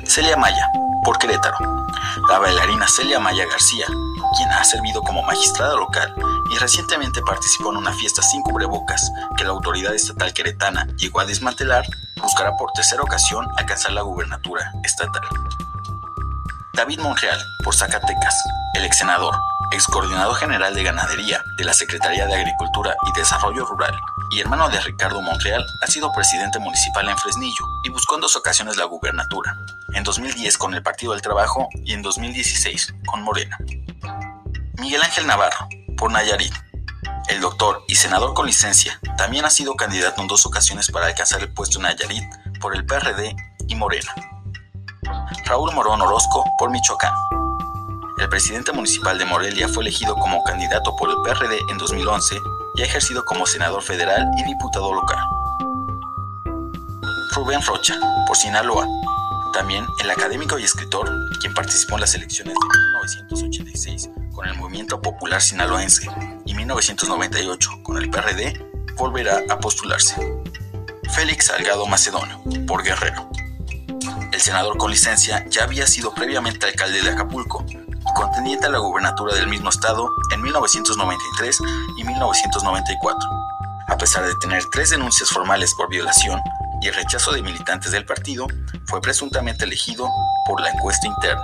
Celia 0.06 0.38
Maya, 0.38 0.70
por 1.04 1.18
Querétaro. 1.18 1.58
La 2.30 2.38
bailarina 2.38 2.88
Celia 2.88 3.20
Maya 3.20 3.46
García, 3.48 3.88
quien 4.38 4.50
ha 4.52 4.64
servido 4.64 5.02
como 5.02 5.24
magistrada 5.24 5.76
local 5.76 6.14
y 6.54 6.58
recientemente 6.58 7.22
participó 7.24 7.72
en 7.72 7.78
una 7.78 7.94
fiesta 7.94 8.22
sin 8.22 8.44
cubrebocas 8.44 9.12
que 9.36 9.44
la 9.44 9.50
autoridad 9.50 9.96
estatal 9.96 10.34
queretana 10.34 10.86
llegó 10.98 11.22
a 11.22 11.26
desmantelar, 11.26 11.84
buscará 12.22 12.56
por 12.58 12.72
tercera 12.74 13.02
ocasión 13.02 13.48
alcanzar 13.58 13.94
la 13.94 14.02
gubernatura 14.02 14.72
estatal. 14.84 15.24
David 16.74 17.00
Monreal, 17.00 17.40
por 17.64 17.76
Zacatecas, 17.76 18.36
el 18.76 18.86
ex 18.86 19.00
senador, 19.00 19.36
ex 19.72 19.88
coordinador 19.88 20.36
general 20.36 20.74
de 20.74 20.84
ganadería 20.84 21.44
de 21.58 21.64
la 21.64 21.74
Secretaría 21.74 22.26
de 22.28 22.36
Agricultura 22.36 22.96
y 23.08 23.18
Desarrollo 23.18 23.66
Rural 23.66 23.98
y 24.32 24.40
hermano 24.40 24.70
de 24.70 24.80
Ricardo 24.80 25.22
Monreal, 25.22 25.66
ha 25.82 25.88
sido 25.88 26.12
presidente 26.14 26.60
municipal 26.60 27.08
en 27.08 27.18
Fresnillo 27.18 27.66
y 27.84 27.90
buscó 27.90 28.16
en 28.16 28.22
dos 28.22 28.36
ocasiones 28.36 28.78
la 28.78 28.86
gubernatura, 28.86 29.56
en 29.94 30.04
2010 30.04 30.58
con 30.58 30.74
el 30.74 30.82
Partido 30.82 31.12
del 31.12 31.22
Trabajo 31.22 31.68
y 31.84 31.94
en 31.94 32.02
2016 32.02 32.96
con 33.06 33.24
Morena. 33.24 33.58
Miguel 34.80 35.02
Ángel 35.04 35.28
Navarro, 35.28 35.68
por 35.98 36.12
Nayarit. 36.12 36.54
El 37.28 37.42
doctor 37.42 37.84
y 37.88 37.96
senador 37.96 38.34
con 38.34 38.46
licencia 38.46 39.00
también 39.18 39.46
ha 39.46 39.50
sido 39.50 39.76
candidato 39.76 40.22
en 40.22 40.28
dos 40.28 40.46
ocasiones 40.46 40.90
para 40.90 41.08
alcanzar 41.08 41.42
el 41.42 41.54
puesto 41.54 41.80
en 41.80 41.84
Nayarit 41.84 42.24
por 42.60 42.76
el 42.76 42.86
PRD 42.86 43.36
y 43.68 43.76
Morena. 43.76 44.14
Raúl 45.46 45.74
Morón 45.74 46.02
Orozco, 46.02 46.46
por 46.58 46.70
Michoacán. 46.72 47.14
El 48.22 48.30
presidente 48.30 48.72
municipal 48.72 49.18
de 49.18 49.26
Morelia 49.26 49.68
fue 49.68 49.82
elegido 49.82 50.14
como 50.14 50.44
candidato 50.44 50.96
por 50.96 51.10
el 51.10 51.16
PRD 51.24 51.58
en 51.72 51.78
2011 51.80 52.40
y 52.76 52.82
ha 52.84 52.86
ejercido 52.86 53.26
como 53.26 53.48
senador 53.48 53.82
federal 53.82 54.30
y 54.38 54.44
diputado 54.44 54.94
local. 54.94 55.18
Rubén 57.32 57.64
Rocha, 57.66 58.00
por 58.28 58.38
Sinaloa. 58.38 58.88
También 59.54 59.88
el 60.04 60.12
académico 60.12 60.60
y 60.60 60.64
escritor, 60.64 61.10
quien 61.40 61.56
participó 61.56 61.96
en 61.96 62.02
las 62.02 62.14
elecciones 62.14 62.54
de 62.54 62.80
1986 63.24 64.12
con 64.36 64.48
el 64.48 64.54
Movimiento 64.54 65.02
Popular 65.02 65.42
Sinaloense 65.42 66.08
y 66.46 66.54
1998 66.54 67.70
con 67.82 67.98
el 67.98 68.12
PRD, 68.12 68.54
volverá 68.98 69.42
a 69.50 69.58
postularse. 69.58 70.16
Félix 71.16 71.48
Salgado 71.48 71.88
Macedonio, 71.88 72.40
por 72.68 72.84
Guerrero. 72.84 73.28
El 74.32 74.40
senador 74.40 74.78
con 74.78 74.92
licencia 74.92 75.44
ya 75.50 75.64
había 75.64 75.88
sido 75.88 76.14
previamente 76.14 76.68
alcalde 76.68 77.02
de 77.02 77.10
Acapulco 77.10 77.66
contendiente 78.14 78.68
a 78.68 78.70
la 78.70 78.80
gubernatura 78.80 79.34
del 79.34 79.48
mismo 79.48 79.70
estado 79.70 80.10
en 80.32 80.42
1993 80.42 81.60
y 81.98 82.04
1994. 82.04 83.30
A 83.88 83.98
pesar 83.98 84.26
de 84.26 84.36
tener 84.36 84.64
tres 84.72 84.90
denuncias 84.90 85.30
formales 85.30 85.74
por 85.76 85.90
violación 85.90 86.42
y 86.82 86.88
el 86.88 86.94
rechazo 86.94 87.32
de 87.32 87.42
militantes 87.42 87.92
del 87.92 88.06
partido, 88.06 88.48
fue 88.86 89.02
presuntamente 89.02 89.66
elegido 89.66 90.08
por 90.48 90.62
la 90.62 90.70
encuesta 90.70 91.08
interna. 91.08 91.44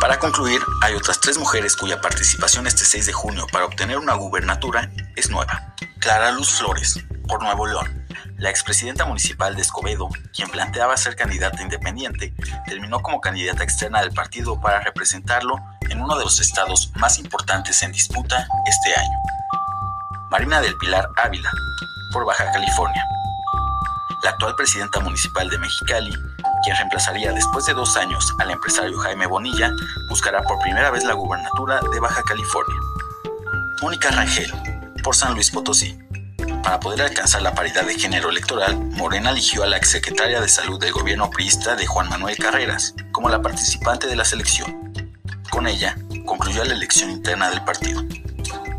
Para 0.00 0.18
concluir, 0.18 0.62
hay 0.82 0.94
otras 0.94 1.20
tres 1.20 1.36
mujeres 1.36 1.76
cuya 1.76 2.00
participación 2.00 2.66
este 2.66 2.84
6 2.84 3.06
de 3.06 3.12
junio 3.12 3.46
para 3.52 3.66
obtener 3.66 3.98
una 3.98 4.14
gubernatura 4.14 4.90
es 5.16 5.28
nueva. 5.28 5.74
Clara 6.00 6.32
Luz 6.32 6.50
Flores, 6.50 6.98
por 7.28 7.42
Nuevo 7.42 7.66
León. 7.66 7.99
La 8.40 8.48
expresidenta 8.48 9.04
municipal 9.04 9.54
de 9.54 9.60
Escobedo, 9.60 10.08
quien 10.34 10.48
planteaba 10.48 10.96
ser 10.96 11.14
candidata 11.14 11.60
independiente, 11.60 12.32
terminó 12.66 13.00
como 13.00 13.20
candidata 13.20 13.62
externa 13.62 14.00
del 14.00 14.12
partido 14.12 14.58
para 14.58 14.80
representarlo 14.80 15.56
en 15.90 16.00
uno 16.00 16.16
de 16.16 16.24
los 16.24 16.40
estados 16.40 16.90
más 16.96 17.18
importantes 17.18 17.82
en 17.82 17.92
disputa 17.92 18.48
este 18.66 18.98
año. 18.98 19.18
Marina 20.30 20.62
del 20.62 20.74
Pilar 20.78 21.06
Ávila, 21.16 21.50
por 22.14 22.24
Baja 22.24 22.50
California. 22.50 23.04
La 24.24 24.30
actual 24.30 24.56
presidenta 24.56 25.00
municipal 25.00 25.50
de 25.50 25.58
Mexicali, 25.58 26.10
quien 26.64 26.76
reemplazaría 26.76 27.32
después 27.32 27.66
de 27.66 27.74
dos 27.74 27.94
años 27.98 28.26
al 28.38 28.52
empresario 28.52 28.96
Jaime 29.00 29.26
Bonilla, 29.26 29.70
buscará 30.08 30.40
por 30.44 30.58
primera 30.60 30.90
vez 30.90 31.04
la 31.04 31.12
gubernatura 31.12 31.78
de 31.92 32.00
Baja 32.00 32.22
California. 32.22 32.76
Mónica 33.82 34.10
Rangel, 34.12 34.50
por 35.02 35.14
San 35.14 35.34
Luis 35.34 35.50
Potosí. 35.50 35.98
Para 36.62 36.78
poder 36.78 37.02
alcanzar 37.02 37.42
la 37.42 37.54
paridad 37.54 37.84
de 37.84 37.98
género 37.98 38.28
electoral, 38.28 38.76
Morena 38.76 39.30
eligió 39.30 39.62
a 39.62 39.66
la 39.66 39.76
exsecretaria 39.76 40.40
de 40.40 40.48
Salud 40.48 40.78
del 40.78 40.92
gobierno 40.92 41.30
priista 41.30 41.74
de 41.74 41.86
Juan 41.86 42.08
Manuel 42.08 42.36
Carreras 42.36 42.94
como 43.12 43.28
la 43.28 43.40
participante 43.40 44.06
de 44.06 44.16
la 44.16 44.24
selección. 44.24 44.92
Con 45.50 45.66
ella, 45.66 45.96
concluyó 46.26 46.62
la 46.64 46.74
elección 46.74 47.10
interna 47.10 47.50
del 47.50 47.64
partido. 47.64 48.02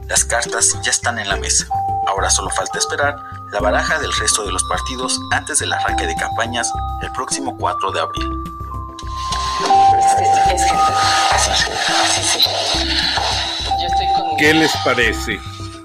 Las 0.08 0.26
cartas 0.26 0.78
ya 0.84 0.92
están 0.92 1.20
en 1.20 1.28
la 1.28 1.38
mesa. 1.38 1.66
Ahora 2.08 2.30
solo 2.30 2.50
falta 2.52 2.78
esperar 2.78 3.16
la 3.52 3.60
baraja 3.60 4.00
del 4.00 4.14
resto 4.14 4.46
de 4.46 4.52
los 4.52 4.64
partidos 4.66 5.20
antes 5.32 5.60
del 5.60 5.74
arranque 5.74 6.06
de 6.06 6.16
campañas 6.16 6.72
el 7.02 7.12
próximo 7.12 7.58
4 7.58 7.92
de 7.92 8.00
abril. 8.00 8.30
¿Qué 14.38 14.54
les 14.54 14.72
parece? 14.84 15.40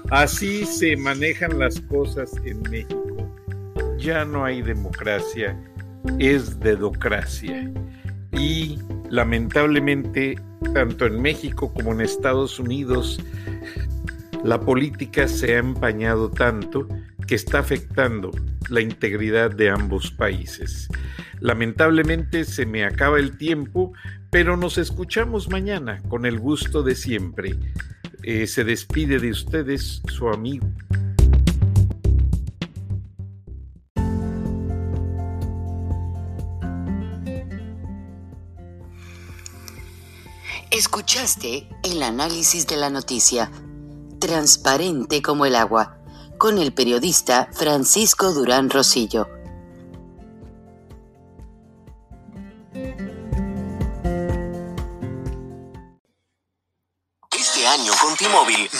Así 0.09 0.65
se 0.65 0.95
manejan 0.95 1.59
las 1.59 1.81
cosas 1.81 2.31
en 2.45 2.61
México. 2.69 3.29
Ya 3.97 4.23
no 4.23 4.45
hay 4.45 4.61
democracia, 4.61 5.57
es 6.17 6.59
dedocracia. 6.61 7.69
Y 8.31 8.79
lamentablemente, 9.09 10.39
tanto 10.73 11.05
en 11.07 11.21
México 11.21 11.73
como 11.73 11.91
en 11.91 12.01
Estados 12.01 12.57
Unidos, 12.57 13.19
la 14.45 14.61
política 14.61 15.27
se 15.27 15.55
ha 15.55 15.59
empañado 15.59 16.29
tanto 16.31 16.87
que 17.27 17.35
está 17.35 17.59
afectando 17.59 18.31
la 18.69 18.79
integridad 18.79 19.51
de 19.51 19.69
ambos 19.69 20.11
países. 20.11 20.87
Lamentablemente 21.41 22.45
se 22.45 22.65
me 22.65 22.85
acaba 22.85 23.19
el 23.19 23.37
tiempo, 23.37 23.91
pero 24.31 24.55
nos 24.55 24.77
escuchamos 24.77 25.49
mañana 25.49 26.01
con 26.07 26.25
el 26.25 26.39
gusto 26.39 26.81
de 26.81 26.95
siempre. 26.95 27.57
Eh, 28.23 28.47
se 28.47 28.63
despide 28.63 29.19
de 29.19 29.31
ustedes 29.31 30.01
su 30.07 30.27
amigo. 30.27 30.67
Escuchaste 40.71 41.67
el 41.83 42.03
análisis 42.03 42.67
de 42.67 42.77
la 42.77 42.89
noticia, 42.89 43.49
transparente 44.19 45.21
como 45.21 45.45
el 45.45 45.55
agua, 45.55 45.97
con 46.37 46.57
el 46.57 46.73
periodista 46.73 47.49
Francisco 47.53 48.33
Durán 48.33 48.69
Rosillo. 48.69 49.36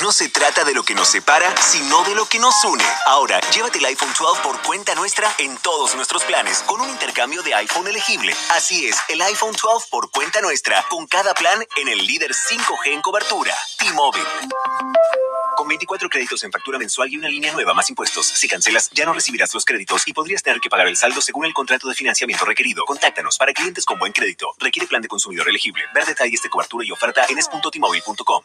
No 0.01 0.11
se 0.11 0.29
trata 0.29 0.63
de 0.63 0.73
lo 0.73 0.83
que 0.83 0.95
nos 0.95 1.07
separa, 1.07 1.53
sino 1.57 2.03
de 2.03 2.15
lo 2.15 2.25
que 2.25 2.39
nos 2.39 2.63
une. 2.63 2.83
Ahora, 3.05 3.39
llévate 3.53 3.79
el 3.79 3.85
iPhone 3.85 4.11
12 4.17 4.41
por 4.41 4.61
cuenta 4.61 4.95
nuestra 4.95 5.33
en 5.37 5.57
todos 5.57 5.95
nuestros 5.95 6.23
planes 6.23 6.63
con 6.65 6.81
un 6.81 6.89
intercambio 6.89 7.43
de 7.43 7.53
iPhone 7.53 7.87
elegible. 7.87 8.33
Así 8.55 8.87
es, 8.87 8.97
el 9.09 9.21
iPhone 9.21 9.53
12 9.53 9.87
por 9.91 10.09
cuenta 10.11 10.41
nuestra 10.41 10.83
con 10.89 11.05
cada 11.07 11.33
plan 11.33 11.63
en 11.77 11.87
el 11.87 12.05
líder 12.05 12.31
5G 12.31 12.93
en 12.93 13.01
cobertura. 13.01 13.55
T-Mobile. 13.79 14.25
Con 15.55 15.67
24 15.67 16.09
créditos 16.09 16.43
en 16.43 16.51
factura 16.51 16.77
mensual 16.77 17.11
y 17.11 17.17
una 17.17 17.27
línea 17.27 17.51
nueva 17.51 17.73
más 17.73 17.89
impuestos. 17.89 18.27
Si 18.27 18.47
cancelas, 18.47 18.89
ya 18.93 19.05
no 19.05 19.13
recibirás 19.13 19.53
los 19.53 19.65
créditos 19.65 20.07
y 20.07 20.13
podrías 20.13 20.43
tener 20.43 20.59
que 20.59 20.69
pagar 20.69 20.87
el 20.87 20.95
saldo 20.95 21.19
según 21.19 21.45
el 21.45 21.53
contrato 21.53 21.87
de 21.87 21.95
financiamiento 21.95 22.45
requerido. 22.45 22.85
Contáctanos 22.85 23.37
para 23.37 23.53
clientes 23.53 23.85
con 23.85 23.97
buen 23.97 24.13
crédito. 24.13 24.53
Requiere 24.59 24.87
plan 24.87 25.01
de 25.01 25.07
consumidor 25.07 25.49
elegible. 25.49 25.83
Ver 25.95 26.05
detalles 26.05 26.41
de 26.41 26.49
cobertura 26.49 26.85
y 26.85 26.91
oferta 26.91 27.25
en 27.29 27.39
es.tmobile.com. 27.39 28.43